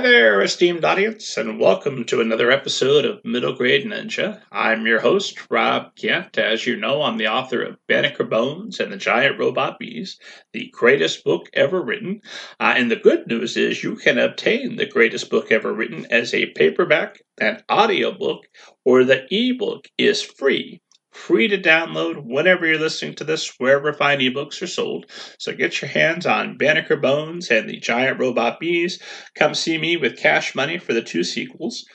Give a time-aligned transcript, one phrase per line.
[0.00, 4.40] Hi there, esteemed audience, and welcome to another episode of Middle Grade Ninja.
[4.50, 6.38] I'm your host, Rob Kent.
[6.38, 10.18] As you know, I'm the author of Banneker Bones and the Giant Robot Bees,
[10.54, 12.22] the greatest book ever written.
[12.58, 16.32] Uh, and the good news is you can obtain the greatest book ever written as
[16.32, 18.46] a paperback, an audiobook,
[18.86, 24.20] or the ebook is free free to download whenever you're listening to this, wherever fine
[24.20, 25.06] ebooks are sold.
[25.38, 29.00] So get your hands on Banneker Bones and the Giant Robot Bees.
[29.34, 31.86] Come see me with cash money for the two sequels.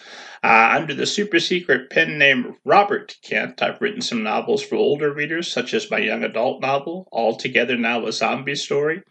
[0.46, 5.12] Uh, under the super secret pen name Robert Kent, I've written some novels for older
[5.12, 9.02] readers, such as my young adult novel, All Together Now a Zombie Story,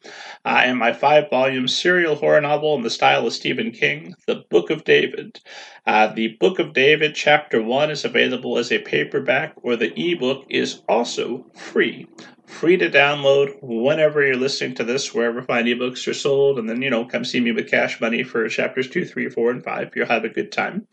[0.45, 4.45] uh, and my five volume serial horror novel in the style of Stephen King, The
[4.48, 5.41] Book of David.
[5.84, 10.45] Uh, the Book of David, Chapter 1, is available as a paperback, or the ebook
[10.48, 12.06] is also free
[12.55, 16.58] free to download whenever you're listening to this, wherever fine ebooks are sold.
[16.58, 19.50] And then, you know, come see me with cash money for chapters two, three, four,
[19.50, 19.91] and five.
[19.94, 20.86] You'll have a good time.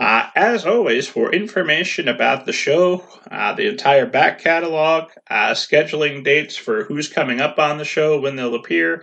[0.00, 6.22] Uh, as always, for information about the show, uh, the entire back catalog, uh, scheduling
[6.22, 9.02] dates for who's coming up on the show, when they'll appear,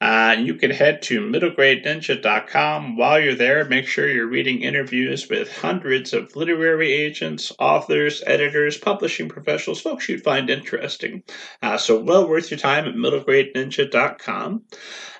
[0.00, 2.96] uh, you can head to middlegradeninja.com.
[2.96, 8.78] While you're there, make sure you're reading interviews with hundreds of literary agents, authors, editors,
[8.78, 11.24] publishing professionals, folks you'd find interesting.
[11.62, 14.62] Uh, so, well worth your time at middlegradeninja.com.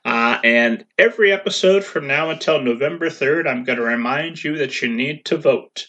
[0.05, 4.81] Uh, and every episode from now until November 3rd, I'm going to remind you that
[4.81, 5.89] you need to vote.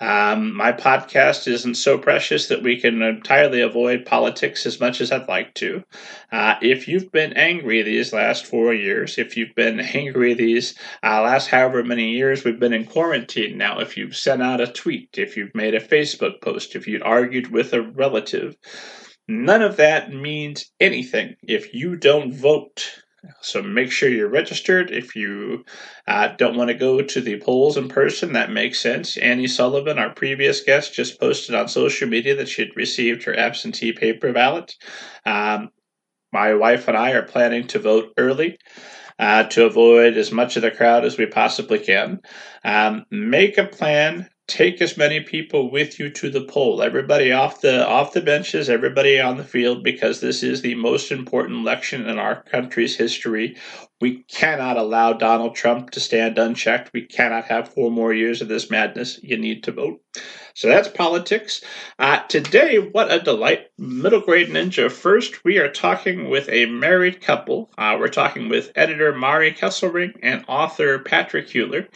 [0.00, 5.10] Um, my podcast isn't so precious that we can entirely avoid politics as much as
[5.10, 5.82] I'd like to.
[6.30, 11.22] Uh, if you've been angry these last four years, if you've been angry these uh,
[11.22, 15.10] last however many years we've been in quarantine now, if you've sent out a tweet,
[15.18, 18.56] if you've made a Facebook post, if you've argued with a relative,
[19.26, 23.02] none of that means anything if you don't vote.
[23.40, 24.90] So make sure you're registered.
[24.90, 25.64] If you
[26.06, 29.16] uh, don't want to go to the polls in person, that makes sense.
[29.16, 33.92] Annie Sullivan, our previous guest, just posted on social media that she'd received her absentee
[33.92, 34.74] paper ballot.
[35.26, 35.70] Um,
[36.32, 38.58] my wife and I are planning to vote early.
[39.20, 42.20] Uh, to avoid as much of the crowd as we possibly can.
[42.62, 46.82] Um, make a plan take as many people with you to the poll.
[46.82, 51.12] Everybody off the off the benches everybody on the field because this is the most
[51.12, 53.56] important election in our country's history
[54.00, 56.92] we cannot allow donald trump to stand unchecked.
[56.92, 59.18] We cannot have four more years of this madness.
[59.22, 60.00] You need to vote.
[60.54, 61.62] So that's politics.
[61.98, 63.70] Uh, today what a delight.
[63.78, 64.90] Middle grade ninja.
[64.90, 67.70] First we are talking with a married couple.
[67.78, 71.88] Uh, we're talking with editor mari kesselring and author patrick hueller.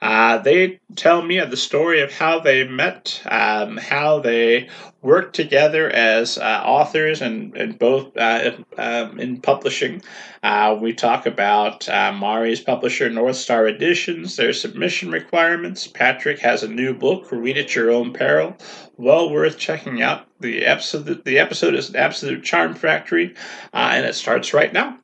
[0.00, 4.68] Uh, they tell me the story of how they met, um, how they
[5.02, 10.02] worked together as uh, authors and, and both uh, um, in publishing.
[10.42, 15.86] Uh, we talk about uh, Mari's publisher, North Star Editions, their submission requirements.
[15.86, 18.56] Patrick has a new book, Read at Your Own Peril.
[18.96, 20.26] Well worth checking out.
[20.40, 23.34] The episode, the episode is an absolute charm factory,
[23.72, 24.98] uh, and it starts right now.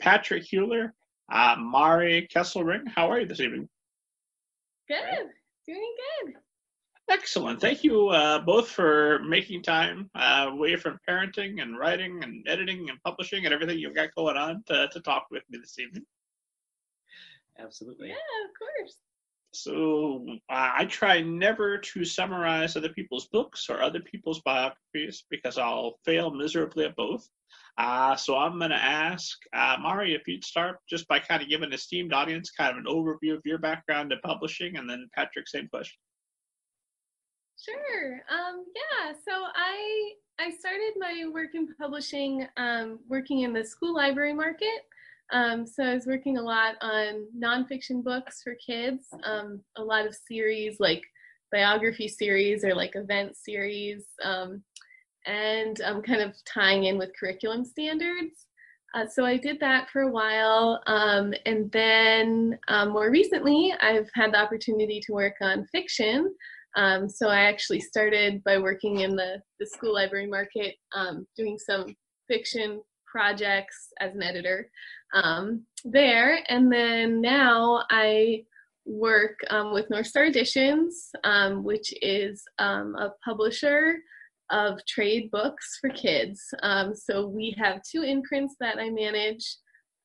[0.00, 0.92] Patrick Hueller,
[1.30, 3.68] Mari Kesselring, how are you this evening?
[4.88, 5.28] Good.
[5.66, 5.94] Doing
[6.24, 6.34] good.
[7.10, 7.60] Excellent.
[7.60, 12.88] Thank you uh, both for making time uh, away from parenting and writing and editing
[12.88, 16.04] and publishing and everything you've got going on to, to talk with me this evening.
[17.58, 18.08] Absolutely.
[18.08, 18.96] Yeah, of course.
[19.54, 25.58] So uh, I try never to summarize other people's books or other people's biographies because
[25.58, 27.28] I'll fail miserably at both.
[27.76, 31.50] Uh, so I'm going to ask uh, Mari if you'd start just by kind of
[31.50, 35.08] giving an esteemed audience kind of an overview of your background in publishing, and then
[35.14, 35.98] Patrick, same question.
[37.64, 38.22] Sure.
[38.30, 39.12] Um, yeah.
[39.12, 44.86] So I I started my work in publishing um, working in the school library market.
[45.32, 50.06] Um, so I was working a lot on nonfiction books for kids, um, a lot
[50.06, 51.02] of series like
[51.50, 54.04] biography series or like event series.
[54.22, 54.62] Um,
[55.26, 58.46] and um, kind of tying in with curriculum standards.
[58.94, 60.82] Uh, so I did that for a while.
[60.86, 66.34] Um, and then um, more recently, I've had the opportunity to work on fiction.
[66.76, 71.58] Um, so I actually started by working in the, the school library market, um, doing
[71.58, 71.94] some
[72.28, 74.70] fiction projects as an editor
[75.14, 76.38] um, there.
[76.48, 78.44] And then now I
[78.86, 79.38] work
[79.72, 81.10] with North Star Editions,
[81.62, 83.96] which is a publisher
[84.50, 86.42] of trade books for kids.
[86.62, 89.56] Um, so we have two imprints that I manage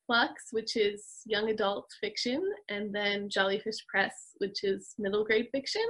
[0.06, 5.84] Flux, which is young adult fiction, and then Jollyfish Press, which is middle grade fiction.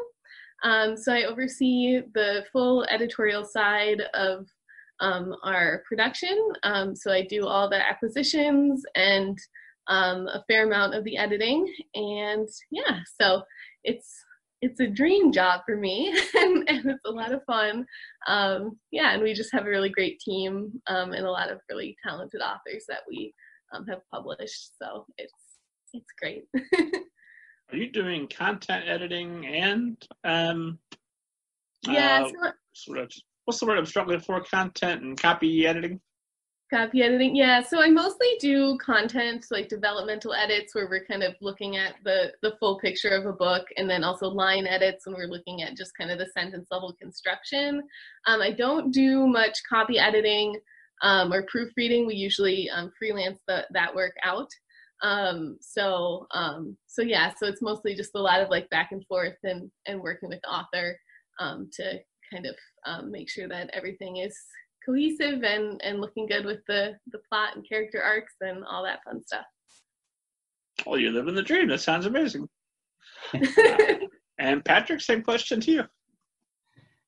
[0.64, 4.48] Um, so I oversee the full editorial side of
[5.00, 6.38] um, our production.
[6.64, 9.38] Um, so I do all the acquisitions and
[9.88, 13.44] um, a fair amount of the editing, and yeah, so
[13.84, 14.24] it's
[14.62, 17.86] it's a dream job for me and, and it's a lot of fun.
[18.28, 21.60] Um, yeah and we just have a really great team um, and a lot of
[21.70, 23.34] really talented authors that we
[23.72, 24.72] have published.
[24.82, 25.34] So it's
[25.94, 26.46] it's great
[27.72, 30.80] are you doing content editing and um
[31.84, 33.12] yeah uh, so, sort of,
[33.46, 36.00] what's the word i'm struggling for content and copy editing
[36.70, 37.64] Copy editing, yeah.
[37.64, 42.34] So I mostly do content like developmental edits where we're kind of looking at the
[42.42, 45.78] the full picture of a book, and then also line edits when we're looking at
[45.78, 47.82] just kind of the sentence level construction.
[48.26, 50.60] Um, I don't do much copy editing
[51.04, 52.06] um, or proofreading.
[52.06, 54.50] We usually um, freelance the, that work out.
[55.04, 59.06] Um, so um, so yeah, so it's mostly just a lot of like back and
[59.06, 60.98] forth and and working with the author
[61.40, 62.00] um, to
[62.34, 62.56] kind of
[63.10, 64.36] make sure that everything is
[64.86, 69.00] cohesive and and looking good with the the plot and character arcs and all that
[69.06, 69.46] fun stuff.
[70.86, 71.68] Oh, you live in the dream.
[71.68, 72.48] That sounds amazing.
[74.40, 75.84] and Patrick, same question to you.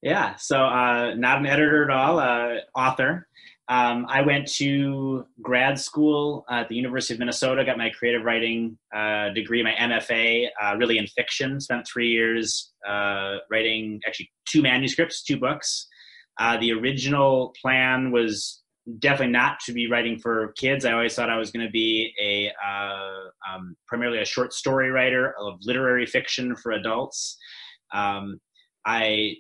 [0.01, 3.27] Yeah, so uh, not an editor at all, uh, author.
[3.69, 8.79] Um, I went to grad school at the University of Minnesota, got my creative writing
[8.95, 11.61] uh, degree, my MFA, uh, really in fiction.
[11.61, 15.87] Spent three years uh, writing actually two manuscripts, two books.
[16.39, 18.63] Uh, the original plan was
[18.97, 20.83] definitely not to be writing for kids.
[20.83, 24.89] I always thought I was going to be a uh, um, primarily a short story
[24.89, 27.37] writer of literary fiction for adults.
[27.93, 28.39] Um,
[28.83, 29.35] I,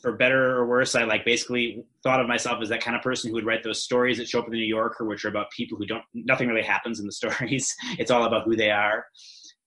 [0.00, 3.28] for better or worse, I like basically thought of myself as that kind of person
[3.28, 5.50] who would write those stories that show up in the New Yorker, which are about
[5.50, 7.74] people who don't nothing really happens in the stories.
[7.98, 9.04] it's all about who they are.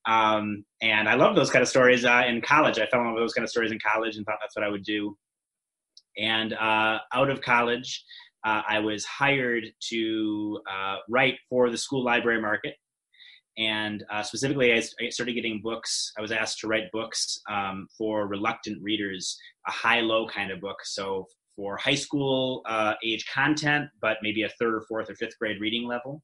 [0.06, 2.78] Um, and I love those kind of stories uh, in college.
[2.78, 4.66] I fell in love with those kind of stories in college and thought that's what
[4.66, 5.18] I would do.
[6.18, 8.04] And uh, out of college,
[8.46, 12.76] uh, I was hired to uh, write for the school library market.
[13.58, 16.12] And uh, specifically, I, started getting books.
[16.18, 20.60] I was asked to write books um, for reluctant readers, a high low kind of
[20.60, 20.78] book.
[20.84, 25.38] So, for high school uh, age content, but maybe a third or fourth or fifth
[25.40, 26.24] grade reading level.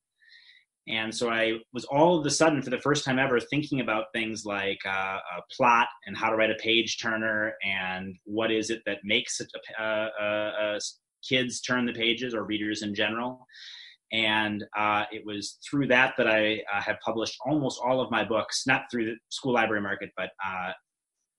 [0.87, 4.05] And so I was all of a sudden, for the first time ever, thinking about
[4.11, 8.71] things like uh, a plot and how to write a page turner and what is
[8.71, 9.51] it that makes it,
[11.27, 13.45] kids turn the pages or readers in general.
[14.11, 18.23] And uh, it was through that that I uh, have published almost all of my
[18.23, 20.29] books, not through the school library market, but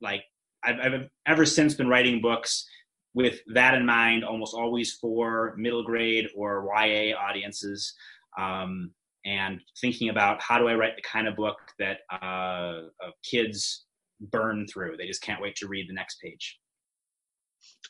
[0.00, 0.22] like
[0.64, 2.66] I've, I've ever since been writing books
[3.12, 7.92] with that in mind, almost always for middle grade or YA audiences.
[8.38, 8.92] Um,
[9.24, 12.82] and thinking about how do I write the kind of book that uh,
[13.28, 13.84] kids
[14.32, 14.96] burn through.
[14.96, 16.58] They just can't wait to read the next page.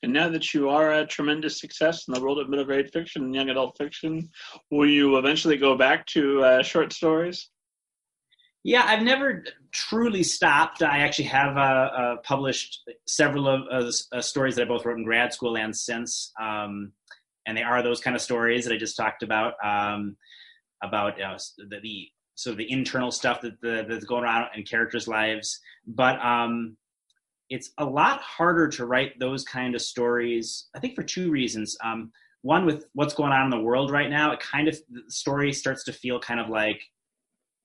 [0.03, 3.25] And now that you are a tremendous success in the world of middle grade fiction
[3.25, 4.29] and young adult fiction,
[4.71, 7.51] will you eventually go back to uh, short stories?
[8.63, 10.83] Yeah, I've never truly stopped.
[10.83, 15.05] I actually have uh, uh, published several of uh, stories that I both wrote in
[15.05, 16.33] grad school and since.
[16.41, 16.93] Um,
[17.47, 19.55] and they are those kind of stories that I just talked about.
[19.65, 20.17] Um,
[20.83, 25.09] about the, the sort of the internal stuff that the, that's going on in characters'
[25.09, 25.61] lives.
[25.87, 26.77] But um,
[27.51, 30.69] it's a lot harder to write those kind of stories.
[30.75, 31.77] I think for two reasons.
[31.85, 35.03] Um, one, with what's going on in the world right now, it kind of the
[35.09, 36.81] story starts to feel kind of like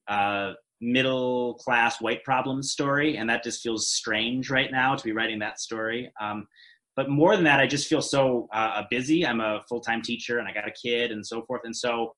[0.10, 5.13] a middle class white problem story, and that just feels strange right now to be
[5.13, 6.12] writing that story.
[6.20, 6.48] Um,
[6.96, 9.25] but more than that, I just feel so uh, busy.
[9.25, 12.15] I'm a full time teacher, and I got a kid, and so forth, and so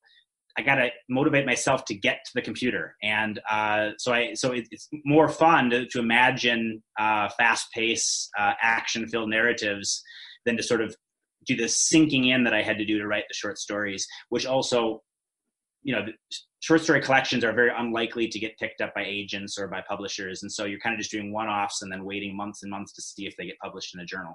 [0.58, 2.96] I got to motivate myself to get to the computer.
[3.00, 8.28] And uh, so I, so it, it's more fun to, to imagine uh, fast paced,
[8.36, 10.02] uh, action filled narratives
[10.44, 10.96] than to sort of
[11.46, 14.46] do the sinking in that I had to do to write the short stories, which
[14.46, 15.00] also,
[15.84, 16.06] you know,
[16.58, 20.42] short story collections are very unlikely to get picked up by agents or by publishers.
[20.42, 22.92] And so you're kind of just doing one offs and then waiting months and months
[22.94, 24.34] to see if they get published in a journal.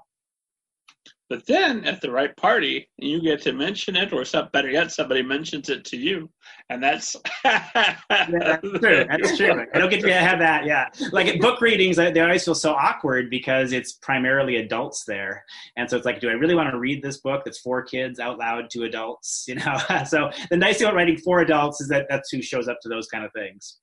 [1.34, 4.92] But then at the right party, you get to mention it, or some, better yet,
[4.92, 6.30] somebody mentions it to you,
[6.70, 9.06] and that's yeah, that's true.
[9.10, 9.66] That's true.
[9.74, 10.68] I don't get to have that.
[10.68, 15.44] Yeah, like at book readings, they always feel so awkward because it's primarily adults there,
[15.76, 18.20] and so it's like, do I really want to read this book that's for kids
[18.20, 19.46] out loud to adults?
[19.54, 22.68] You know, so the nice thing about writing for adults is that that's who shows
[22.68, 23.80] up to those kind of things.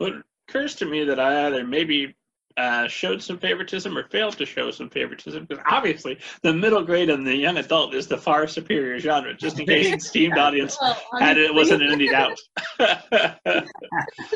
[0.00, 2.16] Well, it occurs to me that I either maybe
[2.56, 7.10] uh, showed some favoritism or failed to show some favoritism because obviously the middle grade
[7.10, 10.78] and the young adult is the far superior genre just in case the steamed audience
[11.18, 12.38] had it wasn't in any doubt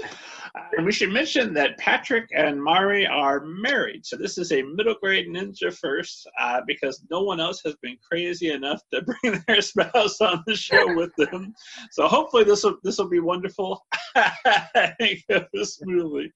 [0.77, 4.07] and we should mention that Patrick and Mari are married.
[4.07, 7.97] So this is a middle grade ninja first, uh, because no one else has been
[8.07, 11.55] crazy enough to bring their spouse on the show with them.
[11.91, 13.85] So hopefully this will this will be wonderful
[15.63, 16.33] smoothly.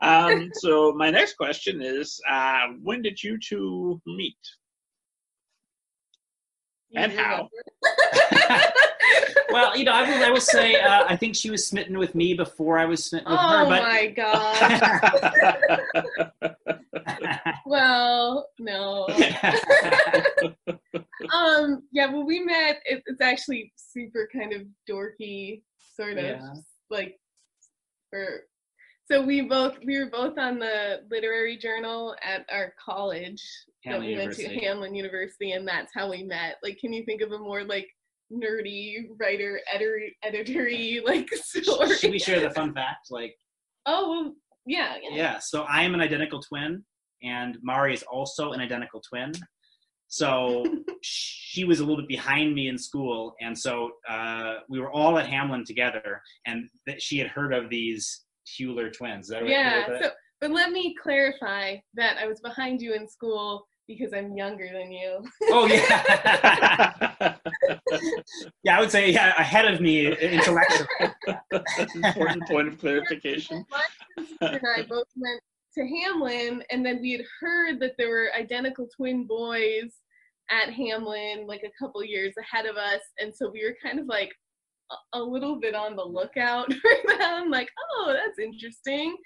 [0.00, 4.38] Um, so my next question is, uh, when did you two meet?
[6.90, 7.48] You And how?
[9.50, 12.14] well, you know, I will, I will say, uh, I think she was smitten with
[12.14, 13.64] me before I was smitten with oh her.
[13.64, 14.06] But my
[16.40, 16.56] god.
[17.66, 19.06] well, no.
[21.34, 25.62] um yeah when we met it, it's actually super kind of dorky
[25.94, 26.54] sort of Yeah.
[26.90, 27.18] like
[28.10, 28.42] for
[29.10, 33.42] so we both we were both on the literary journal at our college
[33.86, 34.60] Hamline that we went University.
[34.60, 37.64] to Hamline University and that's how we met like can you think of a more
[37.64, 37.88] like
[38.32, 43.08] nerdy writer editor editory like story Should we share the fun fact?
[43.10, 43.34] Like,
[43.86, 44.34] oh well
[44.66, 45.38] yeah yeah, yeah.
[45.38, 46.84] So I am an identical twin,
[47.22, 49.32] and Mari is also an identical twin.
[50.08, 50.64] So
[51.02, 55.18] she was a little bit behind me in school, and so uh, we were all
[55.18, 59.26] at Hamline together, and that she had heard of these Hueller twins.
[59.26, 59.50] Is that right?
[59.50, 59.86] Yeah.
[60.00, 60.10] So,
[60.40, 64.92] but let me clarify that I was behind you in school because I'm younger than
[64.92, 65.24] you.
[65.48, 67.34] oh yeah,
[68.62, 68.76] yeah.
[68.76, 70.86] I would say yeah, ahead of me intellectually.
[71.50, 73.66] That's an important point of clarification.
[73.70, 73.82] My
[74.24, 75.42] sister and I both went
[75.74, 79.92] to Hamline, and then we had heard that there were identical twin boys
[80.50, 84.06] at Hamline, like a couple years ahead of us, and so we were kind of
[84.06, 84.30] like
[84.92, 87.50] a, a little bit on the lookout for them.
[87.50, 89.16] Like, oh, that's interesting.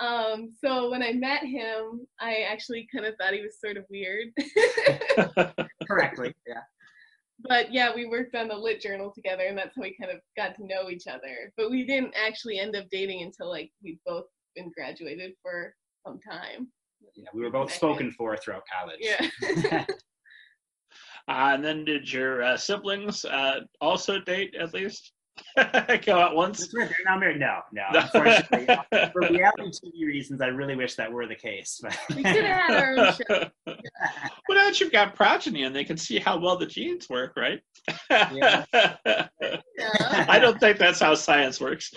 [0.00, 3.84] Um, so when I met him, I actually kind of thought he was sort of
[3.90, 4.28] weird.
[5.86, 6.34] Correctly.
[6.46, 6.62] Yeah.
[7.40, 10.20] but yeah, we worked on the lit journal together, and that's how we kind of
[10.36, 11.52] got to know each other.
[11.56, 14.24] But we didn't actually end up dating until like we'd both
[14.56, 15.74] been graduated for
[16.06, 16.68] some time.
[17.14, 18.98] Yeah, we were both spoken for throughout college.
[19.00, 19.84] Yeah.
[21.28, 25.12] Uh, and then did your uh, siblings uh, also date at least?
[26.04, 26.60] Go at once?
[26.60, 27.40] That's right, they're not married.
[27.40, 27.82] No, no.
[27.92, 28.66] Unfortunately,
[29.12, 31.80] for reality TV reasons, I really wish that were the case.
[31.82, 33.50] But we could have had our own show.
[33.66, 33.78] well,
[34.50, 37.60] now that you've got progeny and they can see how well the genes work, right?
[38.10, 38.64] Yeah.
[38.72, 40.26] Yeah.
[40.28, 41.92] I don't think that's how science works.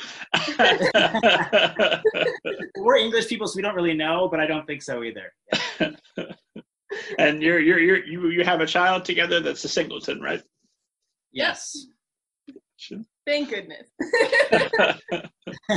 [2.77, 4.27] we're English people, so we don't really know.
[4.29, 5.33] But I don't think so either.
[7.17, 10.41] and you're, you're, you're, you you have a child together that's a singleton, right?
[11.31, 11.87] Yes.
[13.25, 13.87] Thank goodness.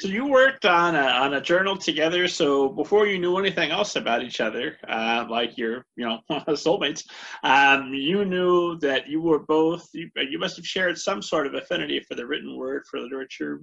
[0.00, 2.26] so you worked on a on a journal together.
[2.28, 7.04] So before you knew anything else about each other, uh, like your you know soulmates,
[7.42, 9.88] um, you knew that you were both.
[9.92, 13.60] You, you must have shared some sort of affinity for the written word, for literature.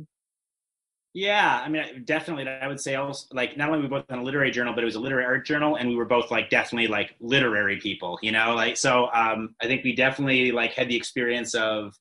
[1.13, 2.47] Yeah, I mean, definitely.
[2.47, 4.81] I would say also like not only were we both on a literary journal, but
[4.81, 8.17] it was a literary art journal, and we were both like definitely like literary people.
[8.21, 9.09] You know, like so.
[9.13, 11.93] Um, I think we definitely like had the experience of,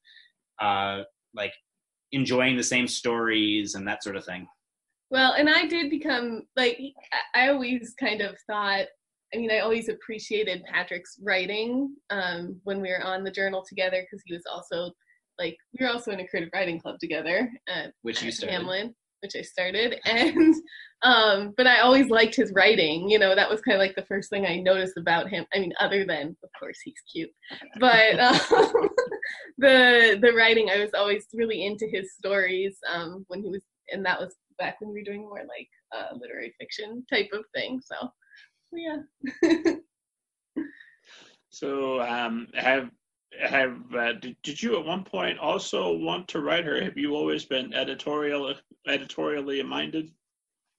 [0.61, 1.03] uh,
[1.35, 1.53] like
[2.13, 4.47] enjoying the same stories and that sort of thing.
[5.11, 6.79] Well, and I did become like
[7.35, 8.87] I- always kind of thought.
[9.35, 14.03] I mean, I always appreciated Patrick's writing um, when we were on the journal together
[14.03, 14.91] because he was also
[15.39, 17.51] like we were also in a creative writing club together
[18.03, 18.61] Which you started.
[18.61, 20.55] Hamline, which I started, and
[21.03, 23.09] um, but I always liked his writing.
[23.09, 25.47] You know, that was kind of like the first thing I noticed about him.
[25.55, 27.31] I mean, other than of course he's cute,
[27.79, 28.89] but um,
[29.59, 33.63] the the writing I was always really into his stories um, when he was,
[33.93, 37.45] and that was back when we were doing more like uh, literary fiction type of
[37.55, 37.81] thing.
[37.81, 38.11] So
[38.73, 39.73] yeah.
[41.51, 42.91] So um, have
[43.39, 47.15] have uh, did, did you at one point also want to write, or have you
[47.15, 48.55] always been editorial
[48.87, 50.11] editorially minded?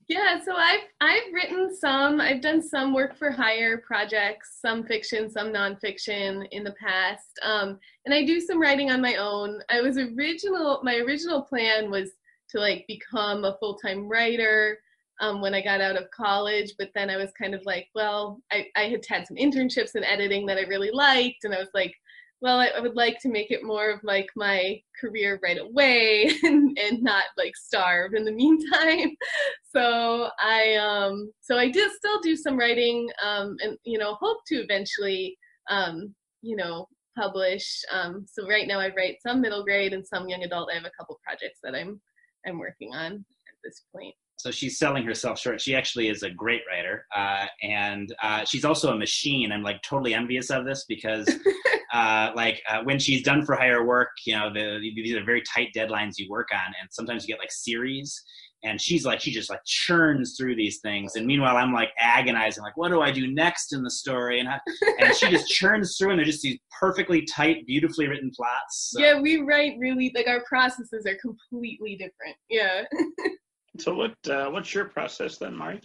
[0.08, 2.20] Yeah, so I've I've written some.
[2.20, 7.80] I've done some work for hire projects, some fiction, some nonfiction in the past, um,
[8.06, 9.62] and I do some writing on my own.
[9.70, 10.82] I was original.
[10.84, 12.12] My original plan was
[12.50, 14.80] to like become a full time writer
[15.22, 18.42] um, when I got out of college, but then I was kind of like, well,
[18.52, 21.72] I I had had some internships in editing that I really liked, and I was
[21.74, 21.96] like,
[22.42, 26.32] well, I, I would like to make it more of like my career right away
[26.44, 29.16] and, and not like starve in the meantime.
[29.74, 34.40] So I um so I did still do some writing um and you know hope
[34.48, 35.38] to eventually
[35.70, 37.82] um you know publish.
[37.90, 40.70] Um so right now I write some middle grade and some young adult.
[40.70, 42.02] I have a couple projects that I'm
[42.46, 44.14] I'm working on at this point.
[44.42, 45.62] So she's selling herself short.
[45.62, 49.52] She actually is a great writer, uh, and uh, she's also a machine.
[49.52, 51.30] I'm like totally envious of this because,
[51.94, 55.44] uh, like, uh, when she's done for hire work, you know, the, these are very
[55.44, 58.20] tight deadlines you work on, and sometimes you get like series,
[58.64, 62.64] and she's like, she just like churns through these things, and meanwhile, I'm like agonizing,
[62.64, 64.40] like, what do I do next in the story?
[64.40, 64.60] And I,
[65.00, 68.90] and she just churns through, and they're just these perfectly tight, beautifully written plots.
[68.92, 69.02] So.
[69.02, 72.36] Yeah, we write really like our processes are completely different.
[72.50, 72.86] Yeah.
[73.80, 75.82] So what uh, what's your process then, Mari?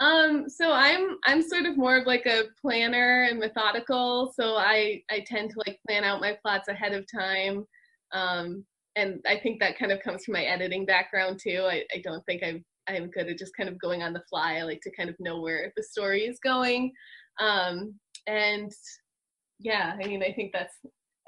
[0.00, 4.32] Um, so I'm I'm sort of more of like a planner and methodical.
[4.34, 7.64] So I I tend to like plan out my plots ahead of time.
[8.12, 8.64] Um,
[8.96, 11.66] and I think that kind of comes from my editing background too.
[11.68, 14.56] I, I don't think I'm I'm good at just kind of going on the fly.
[14.56, 16.92] I like to kind of know where the story is going.
[17.40, 17.94] Um,
[18.26, 18.72] and
[19.60, 20.74] yeah, I mean I think that's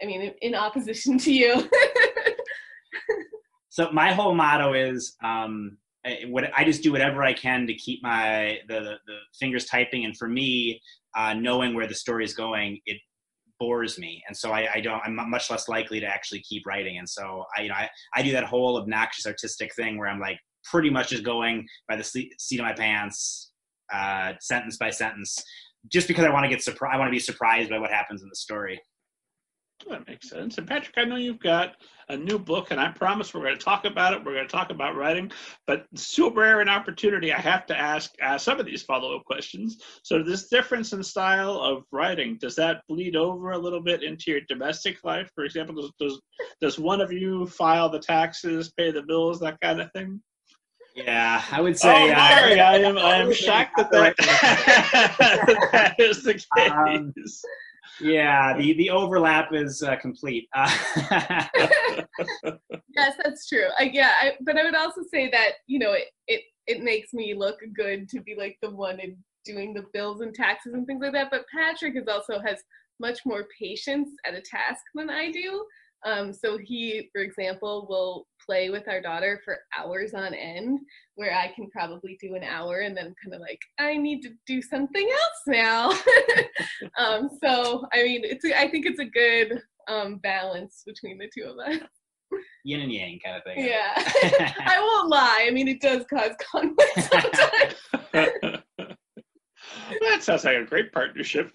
[0.02, 1.68] I mean in, in opposition to you.
[3.76, 7.74] So my whole motto is um, I, what I just do whatever I can to
[7.74, 10.80] keep my the the, the fingers typing, and for me,
[11.14, 12.96] uh, knowing where the story is going, it
[13.60, 15.02] bores me, and so I, I, don't.
[15.04, 18.22] I'm much less likely to actually keep writing, and so I you know I, I
[18.22, 22.04] do that whole obnoxious artistic thing where I'm like pretty much just going by the
[22.04, 23.50] seat of my pants,
[23.92, 25.44] uh, sentence by sentence,
[25.92, 26.94] just because I want to get surprised.
[26.94, 28.80] I want to be surprised by what happens in the story.
[29.88, 30.58] That makes sense.
[30.58, 31.74] And Patrick, I know you've got
[32.08, 34.24] a new book, and I promise we're going to talk about it.
[34.24, 35.30] We're going to talk about writing,
[35.66, 37.32] but super rare an opportunity.
[37.32, 39.82] I have to ask uh, some of these follow-up questions.
[40.02, 44.30] So, this difference in style of writing does that bleed over a little bit into
[44.30, 45.30] your domestic life?
[45.34, 46.20] For example, does does,
[46.60, 50.20] does one of you file the taxes, pay the bills, that kind of thing?
[50.96, 51.90] Yeah, I would say.
[51.90, 54.16] Oh, uh, I am I am shocked that that,
[55.72, 57.44] that is the um, case.
[57.44, 57.50] Um,
[58.00, 60.48] yeah, the the overlap is uh, complete.
[60.54, 60.70] Uh,
[62.96, 63.66] yes, that's true.
[63.80, 67.34] Yeah, I, but I would also say that you know it, it it makes me
[67.34, 71.00] look good to be like the one in doing the bills and taxes and things
[71.02, 71.28] like that.
[71.30, 72.62] But Patrick is also has
[72.98, 75.64] much more patience at a task than I do.
[76.06, 80.78] Um, so he, for example, will play with our daughter for hours on end,
[81.16, 84.30] where I can probably do an hour and then kind of like, I need to
[84.46, 85.90] do something else now.
[86.98, 91.44] um, so, I mean, it's I think it's a good um, balance between the two
[91.50, 91.80] of us.
[92.64, 93.66] Yin and yang kind of thing.
[93.66, 93.92] Yeah.
[94.60, 95.44] I won't lie.
[95.46, 97.74] I mean, it does cause conflict sometimes.
[100.00, 101.50] that sounds like a great partnership.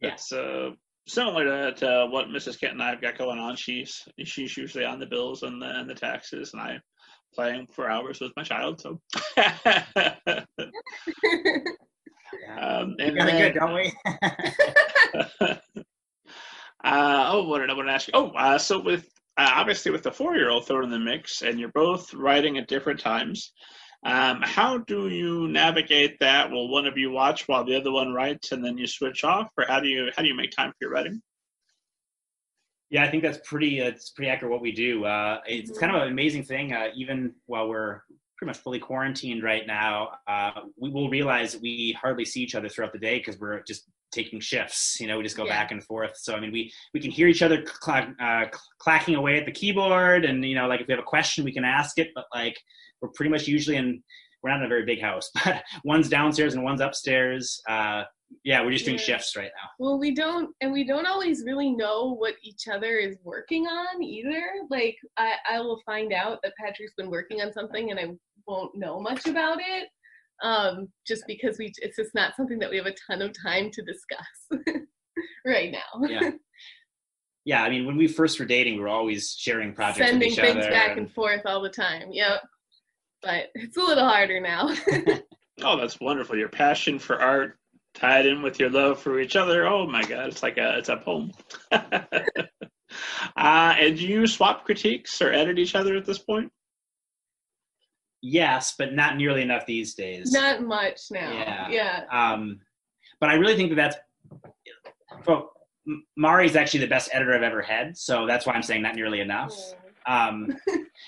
[0.00, 0.10] Yeah.
[0.10, 0.70] That's uh,
[1.08, 2.60] similar to, to what Mrs.
[2.60, 3.56] Kent and I have got going on.
[3.56, 6.80] She's she's usually on the bills and the and the taxes, and I'm
[7.34, 8.80] playing for hours with my child.
[8.80, 9.00] So.
[12.58, 13.92] um, and we got it good, don't we?
[16.84, 18.12] uh, oh, what did I want to ask you?
[18.14, 21.70] Oh, uh, so with uh, obviously with the four-year-old thrown in the mix, and you're
[21.70, 23.52] both writing at different times.
[24.04, 26.50] Um, how do you navigate that?
[26.50, 29.48] Will one of you watch while the other one writes, and then you switch off,
[29.56, 31.20] or how do you how do you make time for your writing?
[32.90, 33.82] Yeah, I think that's pretty.
[33.82, 35.04] Uh, it's pretty accurate what we do.
[35.04, 36.72] Uh, it's kind of an amazing thing.
[36.72, 38.02] Uh, even while we're
[38.36, 42.68] pretty much fully quarantined right now, uh, we will realize we hardly see each other
[42.68, 44.98] throughout the day because we're just taking shifts.
[45.00, 45.52] You know, we just go yeah.
[45.52, 46.16] back and forth.
[46.16, 48.44] So I mean, we we can hear each other cl- uh,
[48.78, 51.52] clacking away at the keyboard, and you know, like if we have a question, we
[51.52, 52.08] can ask it.
[52.14, 52.58] But like
[53.00, 54.02] we're pretty much usually in
[54.42, 57.60] we're not in a very big house, but one's downstairs and one's upstairs.
[57.68, 58.04] Uh,
[58.44, 59.04] yeah, we're just doing yeah.
[59.04, 59.70] shifts right now.
[59.78, 64.02] Well, we don't, and we don't always really know what each other is working on
[64.02, 64.42] either.
[64.70, 68.06] Like, I, I will find out that Patrick's been working on something, and I
[68.46, 69.88] won't know much about it,
[70.42, 73.70] um, just because we it's just not something that we have a ton of time
[73.70, 74.82] to discuss
[75.46, 76.06] right now.
[76.08, 76.30] yeah.
[77.44, 80.66] Yeah, I mean, when we first were dating, we were always sharing projects, sending things
[80.66, 80.70] other.
[80.70, 82.08] back and forth all the time.
[82.12, 82.42] Yep
[83.22, 84.74] but it's a little harder now.
[85.62, 86.36] oh, that's wonderful.
[86.36, 87.58] Your passion for art
[87.94, 89.66] tied in with your love for each other.
[89.66, 91.32] Oh my God, it's like a it's a poem.
[91.72, 91.80] uh,
[93.36, 96.52] and do you swap critiques or edit each other at this point?
[98.20, 100.32] Yes, but not nearly enough these days.
[100.32, 101.32] Not much now.
[101.32, 101.68] Yeah.
[101.68, 102.02] Yeah.
[102.10, 102.60] Um,
[103.20, 103.96] but I really think that that's.
[105.26, 105.52] Well,
[106.16, 109.20] Mari's actually the best editor I've ever had, so that's why I'm saying not nearly
[109.20, 109.54] enough.
[110.06, 110.54] Um,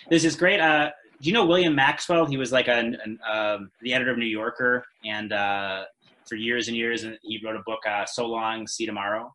[0.09, 2.27] there's this great uh, do you know William Maxwell?
[2.27, 5.85] He was like an, an um, the editor of New Yorker, and uh,
[6.27, 9.33] for years and years, and he wrote a book, uh, "So Long, See Tomorrow."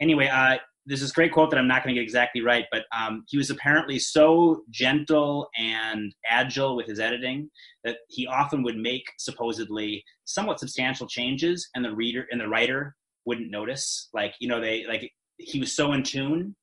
[0.00, 2.84] Anyway, uh, there's this great quote that I'm not going to get exactly right, but
[2.94, 7.48] um, he was apparently so gentle and agile with his editing
[7.84, 12.94] that he often would make supposedly somewhat substantial changes, and the reader and the writer
[13.24, 14.10] wouldn't notice.
[14.12, 16.54] Like you know, they like he was so in tune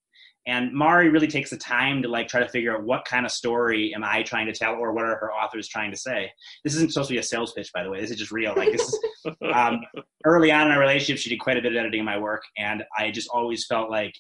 [0.48, 3.32] and Mari really takes the time to like try to figure out what kind of
[3.32, 6.32] story am I trying to tell, or what are her authors trying to say.
[6.64, 8.02] This isn't supposed to be a sales pitch, by the way.
[8.02, 8.54] This is just real.
[8.56, 9.00] Like this is
[9.54, 9.82] um,
[10.26, 12.84] early on in our relationship, she did quite a bit of editing my work, and
[12.98, 14.14] I just always felt like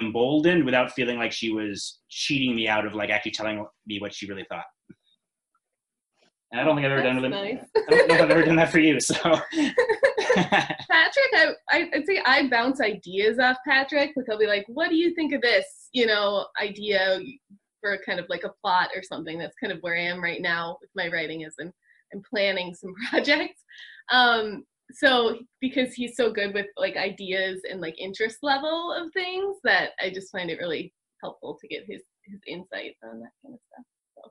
[0.00, 4.14] emboldened without feeling like she was cheating me out of like actually telling me what
[4.14, 4.64] she really thought.
[6.52, 7.28] And I don't think I've ever That's done it.
[7.30, 7.64] nice.
[7.76, 9.00] I don't know if I've ever done that for you.
[9.00, 9.14] So
[10.90, 14.12] Patrick, I, I I'd say I bounce ideas off Patrick.
[14.16, 17.20] Like I'll be like, "What do you think of this?" You know, idea
[17.80, 19.38] for kind of like a plot or something.
[19.38, 21.42] That's kind of where I am right now with my writing.
[21.42, 21.72] Is I'm,
[22.12, 23.62] I'm planning some projects.
[24.10, 29.56] Um, so because he's so good with like ideas and like interest level of things,
[29.64, 33.54] that I just find it really helpful to get his his insight on that kind
[33.54, 33.84] of stuff.
[34.16, 34.30] So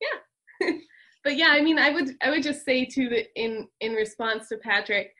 [0.00, 0.78] yeah.
[1.24, 4.48] but yeah, I mean, I would I would just say to the in in response
[4.48, 5.12] to Patrick,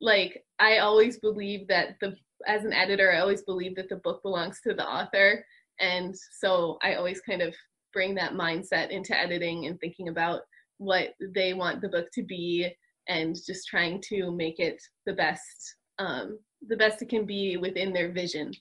[0.00, 2.14] like I always believe that the
[2.46, 5.44] as an editor, I always believe that the book belongs to the author,
[5.80, 7.54] and so I always kind of
[7.92, 10.42] bring that mindset into editing and thinking about
[10.78, 12.72] what they want the book to be
[13.08, 17.92] and just trying to make it the best um, the best it can be within
[17.92, 18.52] their vision.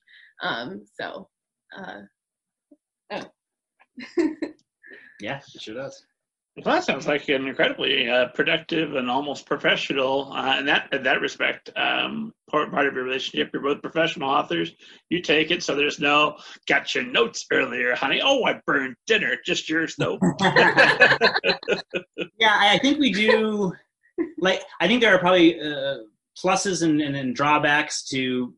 [0.42, 1.30] Um, so
[1.78, 2.02] uh,
[3.12, 3.26] oh.
[5.22, 6.04] yeah, it sure does.
[6.58, 11.02] Well, that sounds like an incredibly uh, productive and almost professional uh, in that in
[11.04, 11.70] that respect.
[11.78, 14.74] Um, part part of your relationship, you're both professional authors.
[15.10, 16.36] You take it, so there's no
[16.68, 18.22] got your notes earlier, honey.
[18.22, 19.38] Oh, I burned dinner.
[19.46, 20.20] Just yours though.
[22.38, 23.72] yeah, I think we do.
[24.38, 26.00] Like, I think there are probably uh,
[26.38, 28.54] pluses and, and, and drawbacks to.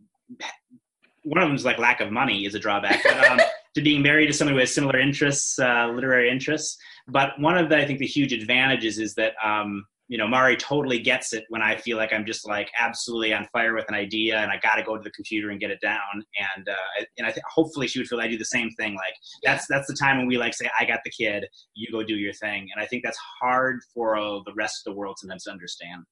[1.25, 3.03] One of them is like lack of money is a drawback.
[3.03, 3.39] But, um,
[3.75, 6.77] to being married to someone who has similar interests, uh, literary interests.
[7.07, 10.55] But one of the, I think, the huge advantages is that, um, you know, Mari
[10.57, 13.95] totally gets it when I feel like I'm just like absolutely on fire with an
[13.95, 15.99] idea and I got to go to the computer and get it down.
[16.55, 18.93] And uh, and I think hopefully she would feel I do the same thing.
[18.95, 22.03] Like that's that's the time when we like say, I got the kid, you go
[22.03, 22.67] do your thing.
[22.73, 26.03] And I think that's hard for uh, the rest of the world sometimes to understand.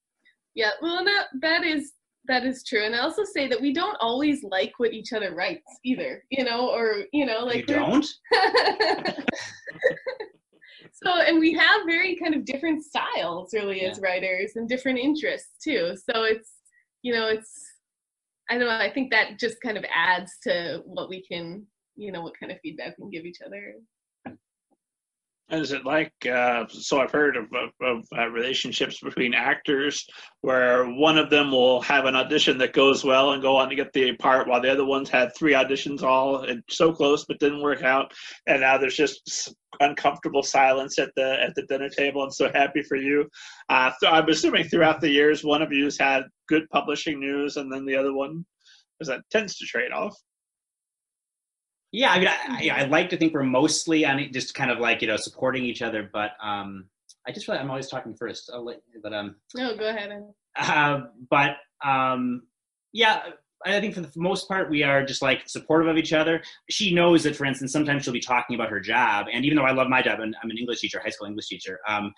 [0.56, 1.94] Yeah, well, that that is
[2.28, 5.34] that is true, and I also say that we don't always like what each other
[5.34, 6.24] writes either.
[6.30, 8.06] You know, or you know, like you don't.
[11.04, 13.90] so, and we have very kind of different styles, really, Yeah.
[13.90, 15.96] as writers, and different interests too.
[16.10, 16.52] So it's
[17.04, 17.52] you know, it's
[18.50, 18.78] I don't know.
[18.78, 22.52] I think that just kind of adds to what we can, you know, what kind
[22.52, 23.76] of feedback we can give each other.
[25.52, 27.02] And is it like uh, so?
[27.02, 30.08] I've heard of, of, of uh, relationships between actors
[30.40, 33.76] where one of them will have an audition that goes well and go on to
[33.76, 37.38] get the part, while the other ones had three auditions all and so close but
[37.40, 38.14] didn't work out,
[38.48, 42.24] and now there's just uncomfortable silence at the at the dinner table.
[42.24, 43.30] I'm so happy for you.
[43.68, 47.70] Uh, so I'm assuming throughout the years, one of you's had good publishing news, and
[47.70, 48.46] then the other one,
[48.98, 50.16] because that tends to trade off.
[51.92, 54.72] Yeah, I mean, I, I, I like to think we're mostly on it, just kind
[54.72, 56.86] of like you know supporting each other, but um,
[57.28, 58.50] I just feel like I'm always talking first.
[58.54, 60.12] I'll let, but um, No, go ahead.
[60.58, 62.44] Uh, but um,
[62.94, 63.22] yeah,
[63.66, 66.42] I think for the most part we are just like supportive of each other.
[66.70, 69.66] She knows that, for instance, sometimes she'll be talking about her job, and even though
[69.66, 72.14] I love my job, and I'm an English teacher, high school English teacher, um,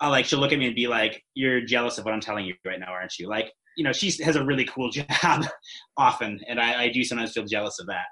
[0.00, 2.46] I'll like she'll look at me and be like, "You're jealous of what I'm telling
[2.46, 4.90] you right now, aren't you?" Like, you know, she has a really cool
[5.22, 5.46] job
[5.96, 8.06] often, and I, I do sometimes feel jealous of that.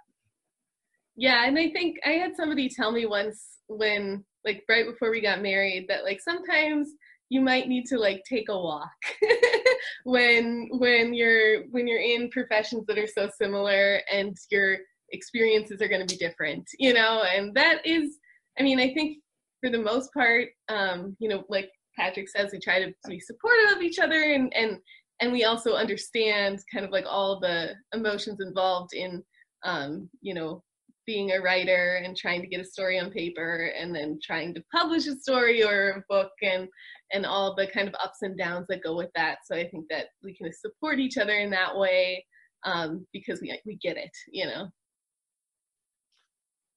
[1.17, 5.21] Yeah, and I think I had somebody tell me once when, like, right before we
[5.21, 6.91] got married, that like sometimes
[7.29, 8.89] you might need to like take a walk
[10.05, 14.79] when when you're when you're in professions that are so similar and your
[15.11, 17.23] experiences are going to be different, you know.
[17.23, 18.19] And that is,
[18.59, 19.19] I mean, I think
[19.61, 23.77] for the most part, um, you know, like Patrick says, we try to be supportive
[23.77, 24.79] of each other and and
[25.21, 29.23] and we also understand kind of like all the emotions involved in
[29.65, 30.63] um, you know
[31.07, 34.63] being a writer and trying to get a story on paper and then trying to
[34.75, 36.69] publish a story or a book and
[37.13, 39.85] and all the kind of ups and downs that go with that so i think
[39.89, 42.25] that we can support each other in that way
[42.65, 44.69] um, because we we get it you know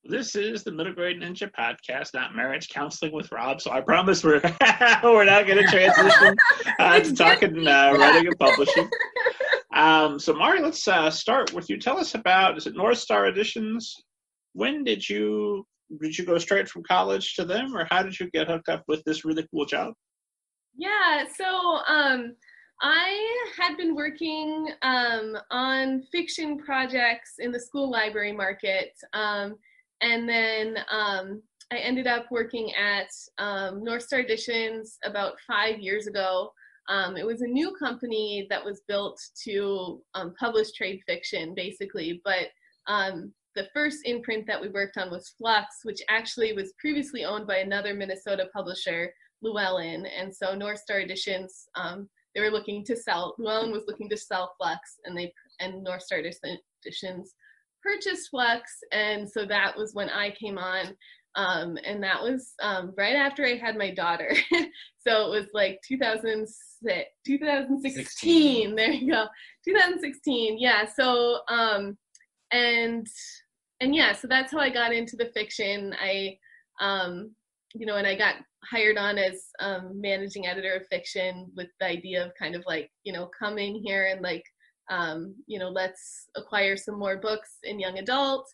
[0.04, 3.60] This is the Middle Grade Ninja Podcast, not marriage counseling with Rob.
[3.60, 4.42] So I promise we're
[5.04, 6.36] we're not going to transition
[6.80, 8.90] uh, to talking uh, writing and publishing.
[9.80, 11.80] Um, so Mari, let's uh, start with you.
[11.80, 13.96] Tell us about is it North Star Editions?
[14.60, 15.66] When did you
[16.02, 18.84] did you go straight from college to them, or how did you get hooked up
[18.90, 19.94] with this really cool job?
[20.76, 22.36] Yeah, so um,
[22.82, 29.56] I had been working um, on fiction projects in the school library market, um,
[30.02, 31.42] and then um,
[31.72, 36.52] I ended up working at um, North Star Editions about five years ago.
[36.90, 40.02] Um, it was a new company that was built to
[40.38, 42.48] publish trade fiction, basically, but
[42.88, 47.48] um, the first imprint that we worked on was Flux, which actually was previously owned
[47.48, 50.06] by another Minnesota publisher, Llewellyn.
[50.06, 54.18] And so North Star Editions, um, they were looking to sell, Llewellyn was looking to
[54.18, 57.36] sell Flux, and they and North Star Editions
[57.84, 58.72] purchased Flux.
[58.92, 60.96] And so that was when I came on.
[61.36, 64.32] Um, and that was um, right after I had my daughter.
[64.98, 68.04] so it was like 2006, 2016.
[68.04, 68.76] 16.
[68.76, 69.26] There you go.
[69.66, 70.58] 2016.
[70.60, 70.86] Yeah.
[70.94, 71.98] So, um,
[72.52, 73.08] and,
[73.82, 75.96] and yeah, so that's how I got into the fiction.
[76.02, 76.38] I,
[76.82, 77.36] um,
[77.76, 78.36] you know, and I got
[78.70, 82.90] hired on as um, managing editor of fiction with the idea of kind of like,
[83.04, 84.44] you know, coming here and like,
[84.90, 88.48] um, you know, let's acquire some more books in young adult.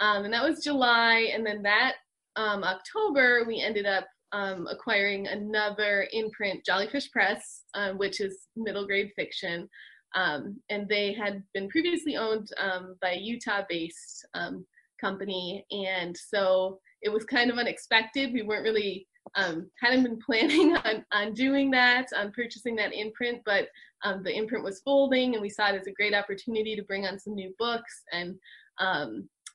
[0.00, 1.30] Um, and that was July.
[1.34, 1.94] And then that
[2.36, 8.86] um, October, we ended up um, acquiring another imprint, Jollyfish Press, uh, which is middle
[8.86, 9.68] grade fiction.
[10.14, 14.66] Um, and they had been previously owned um, by a Utah based um,
[15.00, 15.64] company.
[15.70, 18.32] And so it was kind of unexpected.
[18.32, 23.40] We weren't really, um, hadn't been planning on, on doing that, on purchasing that imprint,
[23.44, 23.68] but
[24.04, 27.06] um, the imprint was folding and we saw it as a great opportunity to bring
[27.06, 28.36] on some new books and,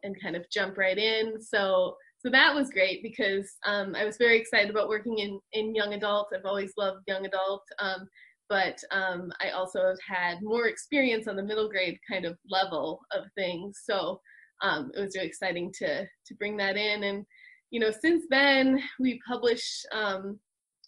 [0.04, 1.42] and kind of jump right in.
[1.42, 5.76] So so that was great because um, I was very excited about working in, in
[5.76, 6.30] young adult.
[6.36, 8.08] I've always loved young adult, um,
[8.50, 13.02] but um, I also have had more experience on the middle grade kind of level
[13.12, 13.82] of things.
[13.84, 14.20] So
[14.62, 17.04] um, it was really exciting to to bring that in.
[17.04, 17.26] And
[17.72, 20.40] you know, since then we publish um,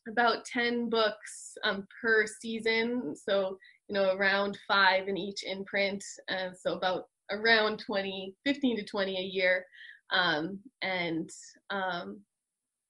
[0.08, 3.16] about ten books um, per season.
[3.16, 6.04] So you know, around five in each imprint.
[6.30, 9.66] Uh, so about around 20, 15 to 20 a year.
[10.12, 11.30] Um, and
[11.70, 12.22] um,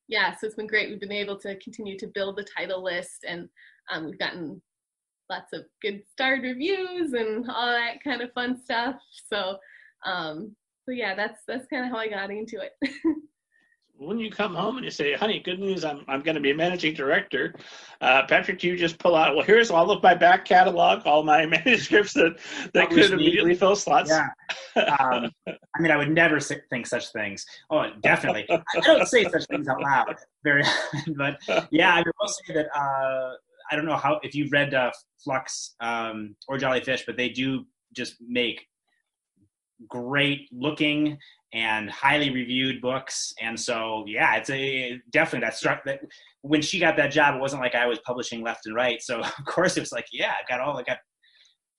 [0.08, 0.89] yeah, so it's been great.
[0.89, 3.47] We've been able to continue to build the title list, and
[3.89, 4.62] um, we've gotten
[5.30, 8.95] lots of good starred reviews and all that kind of fun stuff.
[9.32, 9.58] So,
[10.06, 12.91] um, so yeah, that's that's kind of how I got into it.
[13.99, 16.52] when you come home and you say, honey, good news, I'm, I'm going to be
[16.52, 17.54] a managing director,
[17.99, 21.45] uh, Patrick, you just pull out, well, here's all of my back catalog, all my
[21.65, 22.39] manuscripts that,
[22.73, 24.10] that could immediately fill slots.
[24.10, 24.30] Yeah.
[24.84, 27.45] Um, I mean, I would never think such things.
[27.69, 28.47] Oh, definitely.
[28.49, 32.67] I don't say such things out loud very often, but yeah, I will say that,
[32.75, 33.34] uh,
[33.71, 34.91] I don't know how, if you've read uh,
[35.23, 38.65] Flux um, or Jollyfish, but they do just make
[39.88, 41.17] great looking
[41.53, 43.34] and highly reviewed books.
[43.41, 46.01] And so, yeah, it's a definitely that struck that
[46.41, 49.01] when she got that job, it wasn't like I was publishing left and right.
[49.01, 50.97] So of course it was like, yeah, I've got all, I got